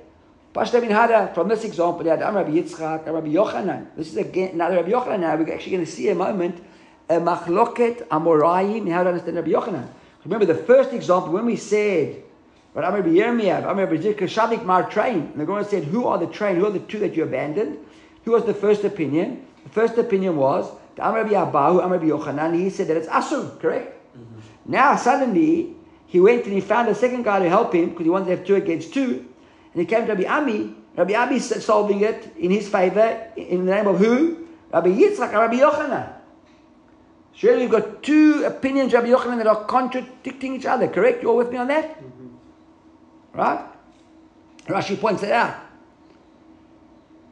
Pashta 0.56 0.80
bin 0.80 0.88
Hada, 0.88 1.34
from 1.34 1.48
this 1.48 1.64
example, 1.64 2.02
he 2.02 2.08
had 2.08 2.20
Rabbi 2.20 2.50
Yitzchak, 2.50 3.04
Rabbi 3.04 3.28
Yochanan. 3.28 3.88
This 3.94 4.08
is 4.08 4.16
again 4.16 4.52
another 4.54 4.76
Rabbi 4.76 4.90
Yochanan 4.90 5.20
now. 5.20 5.36
We're 5.36 5.52
actually 5.52 5.72
going 5.72 5.84
to 5.84 5.90
see 5.90 6.08
a 6.08 6.14
moment 6.14 6.64
a 7.10 7.20
machloket 7.20 8.08
amorayim, 8.08 8.90
how 8.90 9.02
to 9.02 9.10
understand 9.10 9.36
Rabbi 9.36 9.50
Yochanan. 9.50 9.86
Remember 10.24 10.46
the 10.46 10.54
first 10.54 10.94
example 10.94 11.32
when 11.32 11.44
we 11.44 11.56
said 11.56 12.22
but 12.76 12.84
Amr 12.84 13.02
Yirmiyah, 13.02 13.66
Amr 13.66 13.86
Shadik 13.86 14.64
Mar 14.64 14.88
train. 14.90 15.30
And 15.32 15.40
the 15.40 15.46
Gemara 15.46 15.64
said, 15.64 15.84
Who 15.84 16.06
are 16.06 16.18
the 16.18 16.26
train? 16.26 16.56
Who 16.56 16.66
are 16.66 16.70
the 16.70 16.80
two 16.80 16.98
that 16.98 17.14
you 17.14 17.22
abandoned? 17.22 17.78
Who 18.24 18.32
was 18.32 18.44
the 18.44 18.52
first 18.52 18.84
opinion? 18.84 19.46
The 19.64 19.70
first 19.70 19.96
opinion 19.96 20.36
was 20.36 20.70
the 20.94 21.02
Amr 21.02 21.24
Abahu, 21.24 21.82
Amr 21.82 21.98
Yochanan. 22.00 22.54
He 22.54 22.68
said 22.68 22.88
that 22.88 22.98
it's 22.98 23.08
Asur, 23.08 23.58
correct? 23.60 23.94
Mm-hmm. 24.14 24.72
Now 24.72 24.94
suddenly 24.96 25.74
he 26.06 26.20
went 26.20 26.44
and 26.44 26.52
he 26.52 26.60
found 26.60 26.88
a 26.88 26.94
second 26.94 27.22
guy 27.24 27.38
to 27.40 27.48
help 27.48 27.74
him 27.74 27.90
because 27.90 28.04
he 28.04 28.10
wanted 28.10 28.26
to 28.26 28.36
have 28.36 28.46
two 28.46 28.56
against 28.56 28.92
two. 28.92 29.26
And 29.76 29.82
he 29.82 29.94
came 29.94 30.06
to 30.06 30.14
Rabbi 30.14 30.24
Ami. 30.24 30.74
Rabbi 30.96 31.12
Ami 31.12 31.38
solving 31.38 32.00
it 32.00 32.34
in 32.38 32.50
his 32.50 32.66
favor 32.66 33.30
in 33.36 33.66
the 33.66 33.74
name 33.74 33.86
of 33.86 33.98
who? 33.98 34.46
Rabbi 34.72 34.88
Yitzchak 34.88 35.28
and 35.28 35.34
Rabbi 35.34 35.56
Yochanan. 35.56 36.14
Surely 37.34 37.64
you've 37.64 37.72
got 37.72 38.02
two 38.02 38.44
opinions, 38.44 38.94
Rabbi 38.94 39.08
Yochanan, 39.08 39.36
that 39.36 39.46
are 39.46 39.64
contradicting 39.66 40.54
each 40.54 40.64
other, 40.64 40.88
correct? 40.88 41.22
You 41.22 41.28
all 41.28 41.36
with 41.36 41.50
me 41.50 41.58
on 41.58 41.68
that? 41.68 42.02
Mm-hmm. 42.02 42.28
Right? 43.34 43.66
Rashi 44.64 44.98
points 44.98 45.22
it 45.22 45.32
out. 45.32 45.56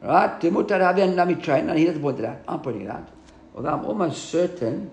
Right? 0.03 0.39
Timutar 0.39 0.87
Avian 0.87 1.15
Namitrain, 1.15 1.67
and 1.67 1.79
he 1.79 1.85
doesn't 1.85 2.03
point 2.03 2.19
it 2.19 2.25
out. 2.25 2.37
I'm 2.47 2.59
pointing 2.59 2.83
it 2.83 2.91
out. 2.91 3.09
Although 3.55 3.69
I'm 3.69 3.85
almost 3.85 4.29
certain 4.29 4.91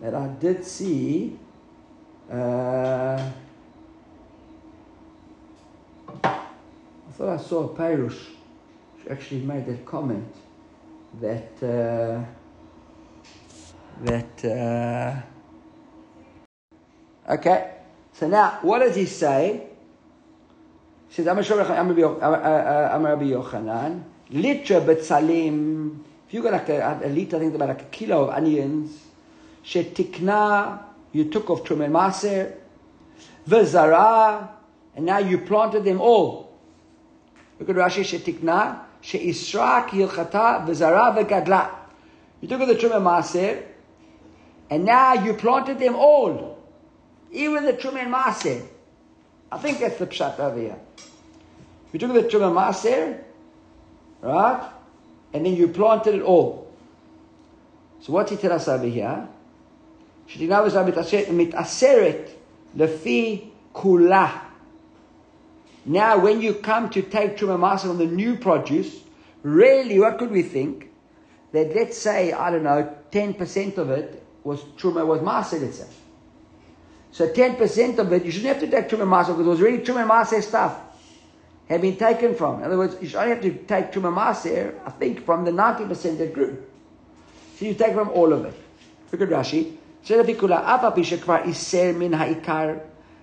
that 0.00 0.14
I 0.14 0.28
did 0.28 0.64
see. 0.64 1.36
Uh, 2.30 3.28
I 7.12 7.14
thought 7.14 7.28
I 7.28 7.36
saw 7.42 7.64
a 7.64 7.68
Peirush 7.68 8.18
who 9.04 9.10
actually 9.10 9.42
made 9.42 9.66
that 9.66 9.84
comment 9.84 10.34
that 11.20 11.62
uh, 11.62 12.24
that 14.00 15.22
uh, 17.28 17.32
okay. 17.34 17.74
So 18.14 18.28
now, 18.28 18.60
what 18.62 18.78
does 18.78 18.96
he 18.96 19.04
say? 19.04 19.66
He 21.08 21.14
says, 21.14 21.28
I'm 21.28 21.36
Rabbi 21.36 22.00
Yochanan, 22.00 24.04
litra 24.30 24.80
betzalim, 24.82 25.98
if 26.26 26.32
you 26.32 26.42
got 26.42 26.52
like 26.52 26.70
a, 26.70 26.98
a 27.04 27.08
liter, 27.10 27.36
I 27.36 27.40
think 27.40 27.54
about 27.54 27.68
like 27.68 27.82
a 27.82 27.90
kilo 27.90 28.24
of 28.24 28.30
onions, 28.30 28.98
shetikna, 29.62 30.82
you 31.12 31.26
took 31.26 31.50
off 31.50 31.62
Truman 31.62 31.92
Maser, 31.92 32.54
v'zara, 33.46 34.48
and 34.96 35.04
now 35.04 35.18
you 35.18 35.36
planted 35.36 35.84
them 35.84 36.00
all. 36.00 36.51
Look 37.62 37.76
at 37.76 37.76
Rashi 37.76 38.02
shetikna. 38.02 38.80
You 42.40 42.48
took 42.48 42.58
the 42.66 42.74
Truma 42.74 43.00
Maser, 43.00 43.62
and 44.68 44.84
now 44.84 45.12
you 45.12 45.34
planted 45.34 45.78
them 45.78 45.94
all, 45.94 46.58
even 47.30 47.64
the 47.64 47.74
Truma 47.74 48.04
Maser. 48.04 48.66
I 49.52 49.58
think 49.58 49.78
that's 49.78 49.96
the 49.96 50.08
pshat 50.08 50.40
over 50.40 50.58
here. 50.58 50.76
You 51.92 52.00
took 52.00 52.12
the 52.12 52.24
Truma 52.24 52.52
Maser, 52.52 53.22
right, 54.22 54.68
and 55.32 55.46
then 55.46 55.54
you 55.54 55.68
planted 55.68 56.16
it 56.16 56.22
all. 56.22 56.68
So 58.00 58.12
what 58.12 58.28
he 58.28 58.36
tell 58.36 58.54
us 58.54 58.66
over 58.66 58.86
here? 58.86 59.28
Shetikna 60.28 60.64
v'zara 60.68 60.84
mit'aseret 61.30 62.28
lefi 62.76 63.50
kula. 63.72 64.50
Now, 65.84 66.18
when 66.18 66.40
you 66.40 66.54
come 66.54 66.90
to 66.90 67.02
take 67.02 67.36
Truma 67.36 67.58
Masa 67.58 67.90
on 67.90 67.98
the 67.98 68.06
new 68.06 68.36
produce, 68.36 69.00
really, 69.42 69.98
what 69.98 70.18
could 70.18 70.30
we 70.30 70.42
think? 70.42 70.90
That 71.52 71.74
let's 71.74 71.98
say, 71.98 72.32
I 72.32 72.50
don't 72.50 72.62
know, 72.62 72.94
10% 73.10 73.78
of 73.78 73.90
it 73.90 74.24
was 74.44 74.62
Truma, 74.78 75.06
was 75.06 75.20
Masa, 75.20 75.60
let's 75.60 75.78
say. 75.78 75.88
So 77.10 77.28
10% 77.28 77.98
of 77.98 78.12
it, 78.12 78.24
you 78.24 78.30
shouldn't 78.30 78.58
have 78.58 78.60
to 78.60 78.70
take 78.70 78.88
Truma 78.88 79.06
Masa 79.06 79.28
because 79.28 79.46
it 79.46 79.50
was 79.50 79.60
really 79.60 79.78
Truma 79.78 80.08
Masa 80.08 80.42
stuff 80.42 80.78
had 81.68 81.80
been 81.80 81.96
taken 81.96 82.34
from. 82.34 82.58
In 82.58 82.64
other 82.64 82.76
words, 82.78 82.96
you 83.00 83.08
should 83.08 83.18
only 83.18 83.30
have 83.30 83.42
to 83.42 83.52
take 83.52 83.92
Truma 83.92 84.12
Maser, 84.14 84.78
I 84.84 84.90
think, 84.90 85.24
from 85.24 85.44
the 85.44 85.50
90% 85.50 86.18
that 86.18 86.32
grew. 86.32 86.62
So 87.56 87.64
you 87.64 87.74
take 87.74 87.94
from 87.94 88.10
all 88.10 88.32
of 88.32 88.44
it. 88.44 88.54
Look 89.10 89.20
at 89.22 89.28
Rashi. 89.28 89.76
Iser 90.04 91.92
min 91.92 92.12
ha'ikar 92.12 92.80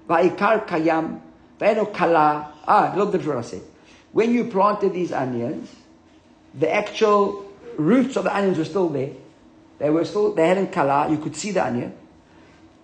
va'ikar 0.09 0.67
kayam 0.67 1.19
העיקר, 1.60 1.82
והעיקר 1.82 1.92
קיים, 1.92 1.92
ואינו 1.92 1.92
קלה, 1.92 2.42
ah, 2.66 2.96
look 2.96 3.14
at 3.14 3.26
what 3.26 3.37
I 3.37 3.42
said. 3.42 3.62
When 4.12 4.32
you 4.32 4.44
planted 4.44 4.92
these 4.92 5.12
onions, 5.12 5.68
the 6.54 6.72
actual 6.72 7.44
roots 7.76 8.16
of 8.16 8.24
the 8.24 8.37
onions 8.37 8.58
were 8.58 8.64
still 8.64 8.88
there. 8.88 9.10
They 9.78 9.90
were 9.90 10.04
still, 10.04 10.34
they 10.34 10.46
hadn't 10.46 10.72
kala, 10.72 11.10
you 11.10 11.18
could 11.18 11.37
see 11.37 11.50
the 11.50 11.64
onion. 11.64 11.92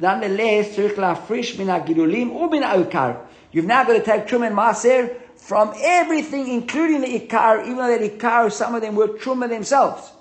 Nonetheless, 0.00 0.74
צריך 0.76 0.98
להפריש 0.98 1.60
מן 1.60 1.70
הגידולים 1.70 2.30
ומן 2.30 2.62
העיקר. 2.62 3.12
You've 3.52 3.66
now 3.66 3.84
got 3.84 3.94
to 3.94 4.02
take 4.02 4.26
truma 4.26 4.46
and 4.46 4.56
maser 4.56 5.10
from 5.36 5.72
everything, 5.82 6.48
including 6.48 7.00
the 7.00 7.18
ikar, 7.18 7.64
even 7.64 7.76
though 7.76 7.98
that 7.98 8.18
ikar, 8.18 8.52
some 8.52 8.74
of 8.74 8.82
them 8.82 8.94
were 8.94 9.08
truma 9.08 9.48
themselves. 9.48 10.12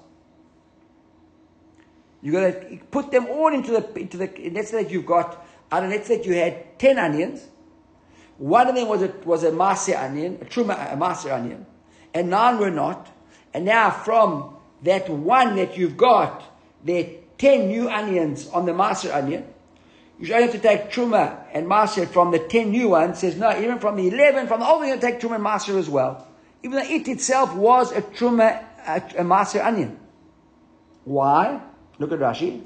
You 2.21 2.31
got 2.31 2.41
to 2.41 2.79
put 2.91 3.11
them 3.11 3.27
all 3.27 3.53
into 3.53 3.71
the 3.71 3.99
into 3.99 4.17
the. 4.17 4.51
Let's 4.53 4.71
say 4.71 4.83
that 4.83 4.91
you've 4.91 5.05
got. 5.05 5.45
I 5.71 5.79
don't. 5.79 5.89
know, 5.89 5.95
Let's 5.95 6.07
say 6.07 6.17
that 6.17 6.25
you 6.25 6.33
had 6.33 6.77
ten 6.79 6.97
onions. 6.97 7.45
one 8.38 8.68
of 8.68 8.74
them 8.74 8.88
was 8.88 9.02
a 9.02 9.12
was 9.24 9.44
a 9.44 9.50
maser 9.50 9.96
onion, 9.96 10.38
a 10.40 10.44
true 10.44 10.64
maser 10.64 11.32
onion, 11.32 11.66
and 12.12 12.30
nine 12.30 12.58
were 12.58 12.70
not. 12.70 13.10
And 13.52 13.64
now 13.64 13.90
from 13.90 14.56
that 14.82 15.08
one 15.08 15.56
that 15.56 15.76
you've 15.76 15.96
got, 15.96 16.42
there 16.84 17.04
are 17.04 17.08
ten 17.38 17.68
new 17.68 17.88
onions 17.88 18.48
on 18.48 18.66
the 18.66 18.72
maser 18.72 19.14
onion. 19.14 19.44
You 20.18 20.26
should 20.26 20.34
only 20.34 20.46
have 20.46 20.54
to 20.54 20.60
take 20.60 20.90
truma 20.90 21.44
and 21.52 21.66
maser 21.66 22.08
from 22.08 22.32
the 22.32 22.40
ten 22.40 22.70
new 22.70 22.88
ones. 22.90 23.20
Says 23.20 23.36
no, 23.36 23.56
even 23.56 23.78
from 23.78 23.96
the 23.96 24.08
eleven, 24.08 24.48
from 24.48 24.60
the 24.60 24.66
old, 24.66 24.84
you 24.84 24.98
take 24.98 25.20
truma 25.20 25.36
and 25.36 25.44
maser 25.44 25.78
as 25.78 25.88
well. 25.88 26.26
Even 26.62 26.78
though 26.78 26.88
it 26.88 27.06
itself 27.06 27.54
was 27.54 27.92
a 27.92 28.02
truma, 28.02 28.64
a, 28.86 28.96
a 28.96 29.24
maser 29.24 29.64
onion. 29.64 29.98
Why? 31.04 31.60
Look 31.98 32.10
at 32.10 32.18
Rashi. 32.18 32.62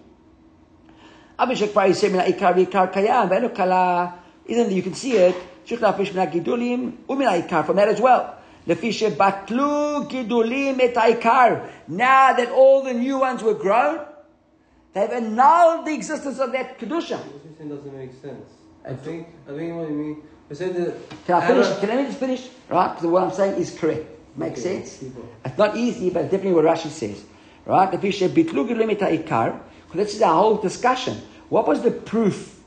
Abishak 1.38 1.68
Fari 1.68 1.94
said, 1.94 2.12
"Mina 2.12 2.24
ikar 2.24 2.54
ikar 2.54 2.92
kayam, 2.92 3.28
ve'enu 3.28 3.54
kala." 3.54 4.18
Isn't 4.46 4.72
you 4.72 4.82
can 4.82 4.94
see 4.94 5.12
it? 5.12 5.36
Shich 5.68 5.80
lafish 5.80 6.14
mina 6.14 6.26
gidulim 6.26 6.92
umina 7.08 7.42
ikar 7.46 7.66
from 7.66 7.76
that 7.76 7.88
as 7.88 8.00
well. 8.00 8.34
Lefishe 8.66 9.10
batlu 9.10 10.08
gidulim 10.08 10.80
et 10.80 10.94
ikar. 10.94 11.68
Now 11.88 12.32
that 12.32 12.50
all 12.50 12.82
the 12.82 12.94
new 12.94 13.18
ones 13.18 13.42
were 13.42 13.54
grown, 13.54 14.00
they've 14.94 15.10
annulled 15.10 15.86
the 15.86 15.92
existence 15.94 16.38
of 16.38 16.52
that 16.52 16.78
kedusha. 16.78 17.18
What 17.18 17.44
you're 17.44 17.54
saying 17.58 17.68
doesn't 17.68 17.96
make 17.98 18.12
sense. 18.22 18.48
I 18.86 18.94
think, 18.94 19.26
I 19.46 19.52
think 19.52 19.74
what 19.76 19.88
you 19.90 19.94
mean, 19.94 20.22
you 20.48 20.56
said 20.56 20.74
that. 20.76 21.26
Can 21.26 21.34
I 21.34 21.46
finish? 21.46 21.66
Anna- 21.66 21.80
Can 21.80 21.90
I 21.98 22.04
just 22.04 22.18
finish? 22.18 22.48
Right? 22.70 22.88
Because 22.94 23.06
what 23.10 23.22
I'm 23.24 23.32
saying 23.32 23.60
is 23.60 23.78
correct. 23.78 24.06
Makes 24.36 24.60
Okay, 24.60 24.82
sense? 24.84 25.04
It's 25.44 25.58
not 25.58 25.76
easy, 25.76 26.08
but 26.10 26.22
definitely 26.30 26.52
what 26.54 26.64
Rashi 26.64 26.88
says. 26.88 27.22
Right? 27.66 27.90
The 27.90 27.98
fish 27.98 28.20
bitlu 28.20 28.66
gidulim 28.68 28.90
et 28.92 29.00
ikar. 29.00 29.60
Because 29.90 30.06
this 30.06 30.14
is 30.16 30.22
our 30.22 30.34
whole 30.34 30.56
discussion. 30.56 31.20
What 31.50 31.66
was 31.68 31.82
the 31.82 31.90
proof 31.90 32.57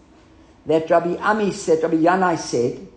that 0.66 0.90
Rabbi 0.90 1.16
Ami 1.16 1.52
said, 1.52 1.82
Rabbi 1.84 1.98
Yanai 1.98 2.38
said, 2.38 2.88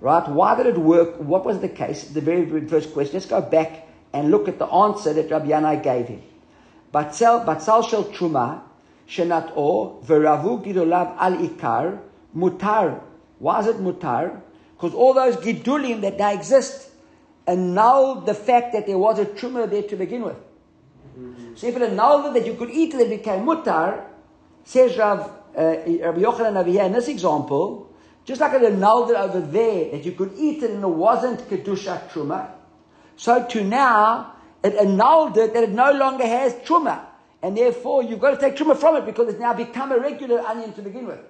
right? 0.00 0.28
Why 0.28 0.56
did 0.56 0.66
it 0.66 0.78
work? 0.78 1.16
What 1.16 1.44
was 1.44 1.60
the 1.60 1.68
case? 1.68 2.04
The 2.04 2.20
very, 2.20 2.44
very 2.44 2.66
first 2.66 2.92
question. 2.92 3.14
Let's 3.14 3.26
go 3.26 3.40
back 3.40 3.88
and 4.12 4.30
look 4.30 4.48
at 4.48 4.58
the 4.58 4.66
answer 4.66 5.12
that 5.12 5.30
Rabbi 5.30 5.48
Yanai 5.48 5.82
gave 5.82 6.08
him. 6.08 6.22
Batsal, 6.92 7.44
batsal 7.46 7.88
shel 7.88 8.04
truma, 8.04 8.62
shenat 9.08 9.52
o, 9.56 10.00
veravu 10.04 10.64
gidolav 10.64 11.16
al 11.18 11.36
ikar, 11.36 12.00
mutar. 12.36 13.00
Why 13.38 13.60
is 13.60 13.66
it 13.68 13.76
mutar? 13.76 14.40
Because 14.76 14.94
all 14.94 15.14
those 15.14 15.36
gidulim 15.36 16.00
that 16.00 16.18
now 16.18 16.32
exist 16.32 16.90
annulled 17.46 18.26
the 18.26 18.34
fact 18.34 18.72
that 18.72 18.86
there 18.86 18.98
was 18.98 19.18
a 19.18 19.26
truma 19.26 19.70
there 19.70 19.82
to 19.82 19.96
begin 19.96 20.22
with. 20.22 20.36
Mm-hmm. 21.18 21.54
So 21.54 21.66
if 21.68 21.76
it 21.76 21.82
annulled 21.82 22.26
it 22.26 22.40
that 22.40 22.46
you 22.46 22.54
could 22.54 22.70
eat 22.70 22.94
it, 22.94 23.00
it 23.00 23.10
became 23.10 23.44
mutar, 23.44 24.04
says 24.64 24.96
Rav, 24.96 25.30
Eh, 25.54 25.98
Rabbi 26.02 26.20
Yochanan 26.20 26.56
over 26.56 26.70
here 26.70 26.84
in 26.84 26.92
this 26.92 27.08
example, 27.08 27.90
just 28.24 28.40
like 28.40 28.52
it 28.54 28.62
annulled 28.62 29.10
it 29.10 29.16
over 29.16 29.40
there, 29.40 29.90
that 29.90 30.04
you 30.04 30.12
could 30.12 30.32
eat 30.36 30.62
it 30.62 30.70
and 30.70 30.84
it 30.84 30.86
wasn't 30.86 31.40
kedusha 31.48 32.08
truma, 32.10 32.50
so 33.16 33.44
to 33.44 33.62
now, 33.62 34.36
it 34.62 34.74
annulled 34.74 35.36
it 35.36 35.52
that 35.52 35.64
it 35.64 35.70
no 35.70 35.92
longer 35.92 36.26
has 36.26 36.54
truma. 36.54 37.04
And 37.42 37.54
therefore, 37.54 38.02
you've 38.02 38.20
got 38.20 38.30
to 38.30 38.36
take 38.38 38.56
truma 38.56 38.76
from 38.76 38.96
it 38.96 39.04
because 39.04 39.28
it's 39.28 39.40
now 39.40 39.52
become 39.52 39.92
a 39.92 39.98
regular 39.98 40.40
onion 40.40 40.72
to 40.72 40.80
begin 40.82 41.06
with. 41.06 41.20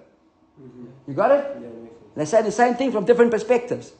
You 1.05 1.13
got 1.13 1.31
it? 1.31 1.57
Yeah. 1.61 1.67
They 2.15 2.25
say 2.25 2.41
the 2.43 2.51
same 2.51 2.75
thing 2.75 2.93
from 2.93 3.03
different 3.03 3.31
perspectives. 3.31 3.91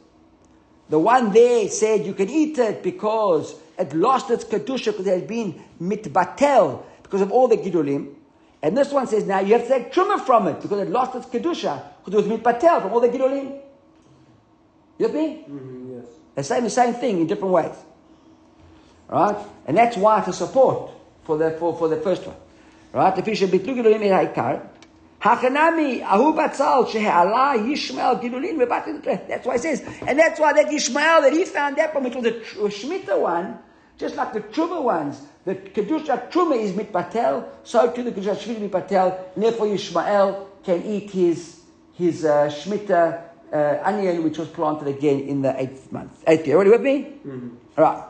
The 0.90 1.00
one 1.00 1.34
there 1.34 1.68
said 1.68 2.06
you 2.06 2.14
can 2.14 2.30
eat 2.30 2.58
it 2.60 2.84
because 2.84 3.56
it 3.78 3.94
lost 3.94 4.30
its 4.30 4.44
kedusha 4.44 4.88
because 4.88 5.08
it 5.08 5.20
had 5.20 5.28
been 5.28 5.62
mitbatel 5.82 6.84
because 7.04 7.22
of 7.22 7.32
all 7.32 7.48
the 7.48 7.58
gidulim. 7.58 8.16
And 8.64 8.78
this 8.78 8.92
one 8.92 9.08
says 9.08 9.26
now 9.26 9.40
you 9.40 9.54
have 9.54 9.64
to 9.64 9.68
take 9.68 9.92
truma 9.92 10.24
from 10.24 10.48
it 10.48 10.62
because 10.62 10.80
it 10.80 10.90
lost 10.90 11.16
its 11.16 11.26
kedusha 11.26 11.84
because 12.06 12.26
it 12.26 12.30
was 12.30 12.40
mitbatel 12.40 12.82
from 12.82 12.94
all 12.94 13.00
the 13.00 13.10
gidulim. 13.10 13.60
You 15.00 15.08
with 15.08 15.16
me? 15.16 15.46
Mhm, 15.50 15.96
yes. 15.98 16.06
They're 16.36 16.44
saying 16.44 16.64
the 16.64 16.70
same 16.70 16.94
thing 16.94 17.22
in 17.22 17.28
different 17.28 17.54
ways. 17.54 17.76
Right? 19.10 19.36
And 19.66 19.76
that's 19.76 19.98
why 19.98 20.20
it's 20.20 20.28
a 20.28 20.34
support 20.34 20.92
for 21.24 21.38
the, 21.38 21.52
for, 21.52 21.76
for 21.76 21.88
the 21.88 21.98
first 21.98 22.26
one. 22.26 22.36
Right? 22.94 23.16
The 23.16 23.24
fish 23.24 23.42
bitlu 23.42 23.76
gilulim 23.76 24.06
el 24.06 24.26
haikar. 24.26 24.68
Hachanami, 25.22 26.02
ahu 26.04 26.34
batzal, 26.34 26.90
she'ala 26.90 27.58
Yishmael 27.58 28.20
gilulin 28.22 28.58
rebatim 28.58 29.04
That's 29.28 29.46
why 29.46 29.56
it 29.56 29.62
says. 29.62 29.82
And 30.08 30.18
that's 30.18 30.40
why 30.40 30.54
that 30.54 30.68
Yishmael, 30.68 31.22
that 31.22 31.34
he 31.34 31.46
found 31.46 31.78
that 31.78 31.94
one, 31.94 32.04
which 32.06 32.16
was 32.16 32.26
a, 32.26 32.40
tr- 32.40 32.60
a 32.60 32.70
Shemitah 32.70 33.20
one, 33.20 33.60
just 34.02 34.16
like 34.16 34.34
the 34.34 34.42
Truma 34.42 34.82
ones, 34.84 35.22
the 35.46 35.56
Kedusha 35.56 36.30
Truma 36.32 36.60
is 36.60 36.72
mitpatel, 36.74 37.48
so 37.64 37.92
too 37.92 38.04
the 38.04 38.12
Kedusha 38.12 38.36
Shemitah 38.36 38.70
mitpatel, 38.70 39.36
and 39.36 39.44
therefore 39.44 39.68
Yishmael 39.68 40.48
can 40.64 40.84
eat 40.84 41.12
his, 41.12 41.62
his 41.94 42.26
uh, 42.26 42.48
Shemitah 42.48 43.22
uh, 43.54 43.80
onion, 43.84 44.24
which 44.24 44.38
was 44.38 44.50
planted 44.50 44.88
again 44.88 45.20
in 45.22 45.42
the 45.42 45.54
eighth 45.62 45.92
month. 45.92 46.24
Eighth 46.28 46.48
year. 46.48 46.60
Everybody 46.60 46.78
with 46.78 46.82
me? 46.82 47.52
All 47.78 47.84
right. 47.84 48.08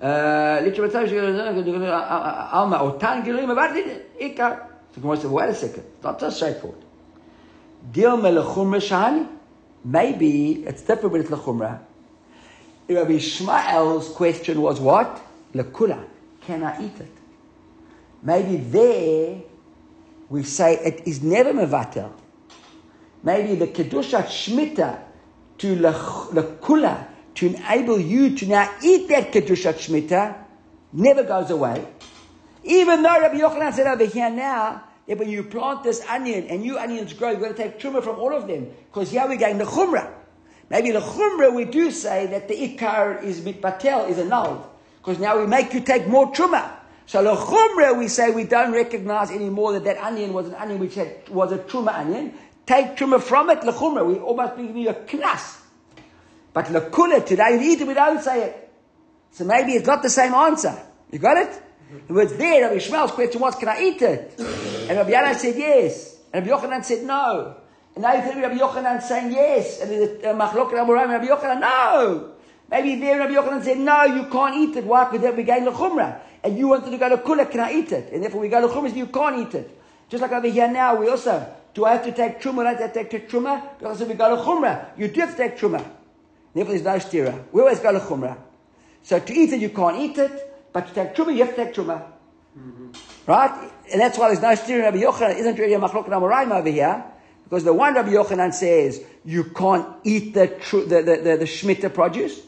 Uh, 0.00 0.60
literally, 0.62 0.94
Alma 2.52 2.78
or 2.78 2.98
Tan 3.00 3.24
Gilim 3.24 3.50
about 3.50 3.76
it. 3.76 4.18
Ikar. 4.20 4.66
So 4.94 5.00
Gemara 5.00 5.16
said, 5.16 5.30
wait 5.30 5.48
a 5.48 5.54
second. 5.54 5.84
It's 5.96 6.04
not 6.04 6.20
so 6.20 6.30
straightforward. 6.30 6.80
Dil 7.90 8.16
melechumra 8.18 8.80
shani. 8.80 9.28
Maybe 9.84 10.64
it's 10.64 10.82
different 10.82 11.12
with 11.12 11.30
lechumra. 11.30 11.80
Rabbi 12.88 13.12
Ishmael's 13.12 14.08
question 14.10 14.62
was 14.62 14.80
what? 14.80 15.20
Lekula. 15.54 16.04
Can 16.40 16.62
I 16.62 16.84
eat 16.84 16.98
it? 17.00 17.12
Maybe 18.22 18.56
there 18.56 19.42
we 20.28 20.42
say 20.42 20.74
it 20.76 21.06
is 21.06 21.22
never 21.22 21.52
mevatel. 21.52 22.10
Maybe 23.22 23.54
the 23.54 23.66
kedusha 23.66 24.24
shmita 24.24 25.00
to 25.58 25.76
lekula 25.76 27.06
to 27.34 27.46
enable 27.46 28.00
you 28.00 28.36
to 28.36 28.46
now 28.46 28.70
eat 28.82 29.08
that 29.08 29.32
kedusha 29.32 29.74
shmita 29.74 30.36
never 30.92 31.24
goes 31.24 31.50
away. 31.50 31.86
Even 32.64 33.02
though 33.02 33.20
Rabbi 33.20 33.38
Yochanan 33.38 33.72
said 33.72 33.86
over 33.86 34.04
here 34.04 34.30
now 34.30 34.84
that 35.06 35.18
when 35.18 35.28
you 35.28 35.42
plant 35.42 35.84
this 35.84 36.04
onion 36.08 36.46
and 36.48 36.62
new 36.62 36.78
onions 36.78 37.12
grow, 37.12 37.30
you're 37.30 37.40
going 37.40 37.54
to 37.54 37.62
take 37.62 37.78
truma 37.78 38.02
from 38.02 38.18
all 38.18 38.34
of 38.34 38.46
them 38.46 38.70
because 38.92 39.10
here 39.10 39.26
we're 39.26 39.36
going 39.36 39.58
the 39.58 39.64
chumrah. 39.64 40.12
Maybe 40.70 40.90
the 40.90 41.00
chumrah 41.00 41.54
we 41.54 41.64
do 41.64 41.90
say 41.90 42.26
that 42.26 42.48
the 42.48 42.54
ikar 42.54 43.22
is 43.22 43.40
mitbatel 43.40 44.08
is 44.08 44.18
annulled 44.18 44.66
because 44.98 45.18
now 45.18 45.38
we 45.38 45.46
make 45.46 45.72
you 45.72 45.80
take 45.80 46.06
more 46.06 46.30
truma. 46.32 46.70
So 47.06 47.22
the 47.22 47.34
chumrah 47.34 47.98
we 47.98 48.08
say 48.08 48.30
we 48.30 48.44
don't 48.44 48.72
recognize 48.72 49.30
anymore 49.30 49.72
that 49.74 49.84
that 49.84 49.98
onion 49.98 50.32
was 50.32 50.48
an 50.48 50.54
onion 50.54 50.78
which 50.78 50.94
had, 50.94 51.28
was 51.30 51.52
a 51.52 51.58
truma 51.58 51.94
onion. 51.94 52.34
Take 52.66 52.96
truma 52.96 53.20
from 53.22 53.48
it, 53.48 53.62
the 53.62 53.72
chumrah. 53.72 54.06
We 54.06 54.18
almost 54.18 54.56
give 54.56 54.76
you 54.76 54.90
a 54.90 54.94
knas. 54.94 55.60
But 56.52 56.66
lakula 56.66 57.24
today 57.24 57.58
eat 57.62 57.80
it, 57.80 57.86
we 57.86 57.94
don't 57.94 58.20
say 58.20 58.42
it. 58.44 58.70
So 59.30 59.44
maybe 59.44 59.72
it's 59.72 59.86
not 59.86 60.02
the 60.02 60.10
same 60.10 60.34
answer. 60.34 60.76
You 61.10 61.18
got 61.18 61.36
it? 61.38 61.62
The 62.06 62.12
words 62.12 62.34
there, 62.34 62.62
Rabbi 62.62 62.76
Ishmael's 62.76 63.12
question 63.12 63.40
was, 63.40 63.54
can 63.54 63.68
I 63.68 63.82
eat 63.82 64.02
it? 64.02 64.34
And 64.38 64.98
Rabbi 64.98 65.10
Yana 65.10 65.34
said 65.34 65.56
yes. 65.56 66.18
And 66.32 66.46
Rabbi 66.46 66.60
Yochanan 66.60 66.84
said 66.84 67.04
no. 67.04 67.56
And 67.98 68.04
now 68.04 68.12
you 68.12 68.22
think 68.22 68.36
Rabbi 68.36 68.56
Yochanan 68.56 69.02
saying 69.02 69.32
yes. 69.32 69.80
And 69.80 69.90
the 69.90 70.28
Machlok 70.28 70.70
Ramoram, 70.70 71.08
Rabbi 71.08 71.26
Yochanan, 71.26 71.58
no. 71.58 72.30
Maybe 72.70 72.94
there 72.94 73.18
Rabbi 73.18 73.32
Yochanan 73.32 73.64
said, 73.64 73.78
no, 73.78 74.04
you 74.04 74.26
can't 74.26 74.54
eat 74.54 74.76
it. 74.76 74.84
Why? 74.84 75.10
Because 75.10 75.34
we're 75.34 75.42
going 75.42 75.64
to 75.64 75.72
Chumrah. 75.72 76.20
And 76.44 76.56
you 76.56 76.68
wanted 76.68 76.92
to 76.92 76.96
go 76.96 77.08
to 77.08 77.16
Kula, 77.16 77.50
can 77.50 77.58
I 77.58 77.72
eat 77.72 77.90
it? 77.90 78.12
And 78.12 78.22
therefore 78.22 78.40
we 78.40 78.48
go 78.50 78.60
to 78.60 78.72
Chumrah, 78.72 78.94
you 78.94 79.06
can't 79.06 79.48
eat 79.48 79.52
it. 79.56 79.76
Just 80.08 80.22
like 80.22 80.30
over 80.30 80.46
here 80.46 80.70
now, 80.70 80.94
we 80.94 81.08
also, 81.08 81.44
do 81.74 81.86
I 81.86 81.94
have 81.94 82.04
to 82.04 82.12
take 82.12 82.40
Trumah? 82.40 82.54
Do 82.54 82.66
I 82.66 82.72
have 82.82 82.92
to 82.92 83.04
take 83.04 83.28
Trumah? 83.28 83.78
Because 83.80 84.00
if 84.00 84.06
we 84.06 84.14
go 84.14 84.36
to 84.36 84.42
Chumrah, 84.42 84.96
you 84.96 85.08
do 85.08 85.20
have 85.22 85.32
to 85.32 85.36
take 85.36 85.58
Trumah. 85.58 85.84
Therefore, 86.54 86.78
there's 86.78 86.84
no 86.84 86.94
stira. 86.98 87.44
We 87.50 87.62
always 87.62 87.80
go 87.80 87.92
to 87.92 87.98
chumrah. 87.98 88.36
So 89.02 89.18
to 89.18 89.32
eat 89.32 89.52
it, 89.52 89.60
you 89.60 89.70
can't 89.70 89.96
eat 89.98 90.18
it, 90.18 90.70
but 90.72 90.86
to 90.86 90.94
take 90.94 91.14
truma, 91.14 91.32
you 91.32 91.44
have 91.44 91.56
to 91.56 91.64
take 91.64 91.74
truma. 91.74 92.04
Mm-hmm. 92.56 92.90
Right? 93.26 93.70
And 93.92 94.00
that's 94.00 94.18
why 94.18 94.28
there's 94.28 94.42
no 94.42 94.48
stira 94.48 94.78
in 94.78 94.82
Rabbi 94.82 94.98
Yochanan. 94.98 95.30
It 95.32 95.38
isn't 95.38 95.58
really 95.58 95.74
a 95.74 95.78
machlok 95.78 96.08
Amoraim 96.08 96.50
over 96.52 96.68
here. 96.68 97.04
Because 97.48 97.64
the 97.64 97.72
one 97.72 97.94
Rabbi 97.94 98.10
Yochanan 98.10 98.52
says 98.52 99.02
you 99.24 99.44
can't 99.44 99.88
eat 100.04 100.34
the, 100.34 100.48
tr- 100.48 100.80
the, 100.80 101.02
the, 101.02 101.16
the, 101.16 101.36
the 101.38 101.44
Shemitah 101.44 101.94
produce. 101.94 102.42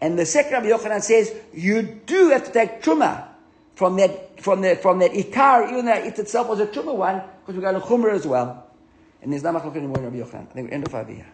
And 0.00 0.18
the 0.18 0.26
second 0.26 0.52
Rabbi 0.54 0.66
Yochanan 0.66 1.02
says 1.02 1.34
you 1.54 1.82
do 2.04 2.30
have 2.30 2.44
to 2.46 2.52
take 2.52 2.82
truma 2.82 3.28
from 3.76 3.96
that, 3.96 4.40
from 4.40 4.60
that, 4.62 4.82
from 4.82 4.98
that 4.98 5.12
ikar, 5.12 5.70
even 5.70 5.84
though 5.84 5.92
it 5.92 6.18
itself 6.18 6.48
was 6.48 6.58
a 6.58 6.66
truma 6.66 6.96
one, 6.96 7.22
because 7.40 7.54
we 7.54 7.62
got 7.62 7.76
a 7.76 7.80
chumrah 7.80 8.14
as 8.14 8.26
well. 8.26 8.66
And 9.22 9.32
there's 9.32 9.44
no 9.44 9.52
machlok 9.52 9.76
anymore 9.76 9.98
in 9.98 10.04
Rabbi 10.04 10.16
Yochanan. 10.16 10.50
I 10.50 10.52
think 10.52 10.68
we 10.68 10.72
end 10.72 10.88
off 10.88 10.94
over 10.94 11.12
here. 11.12 11.26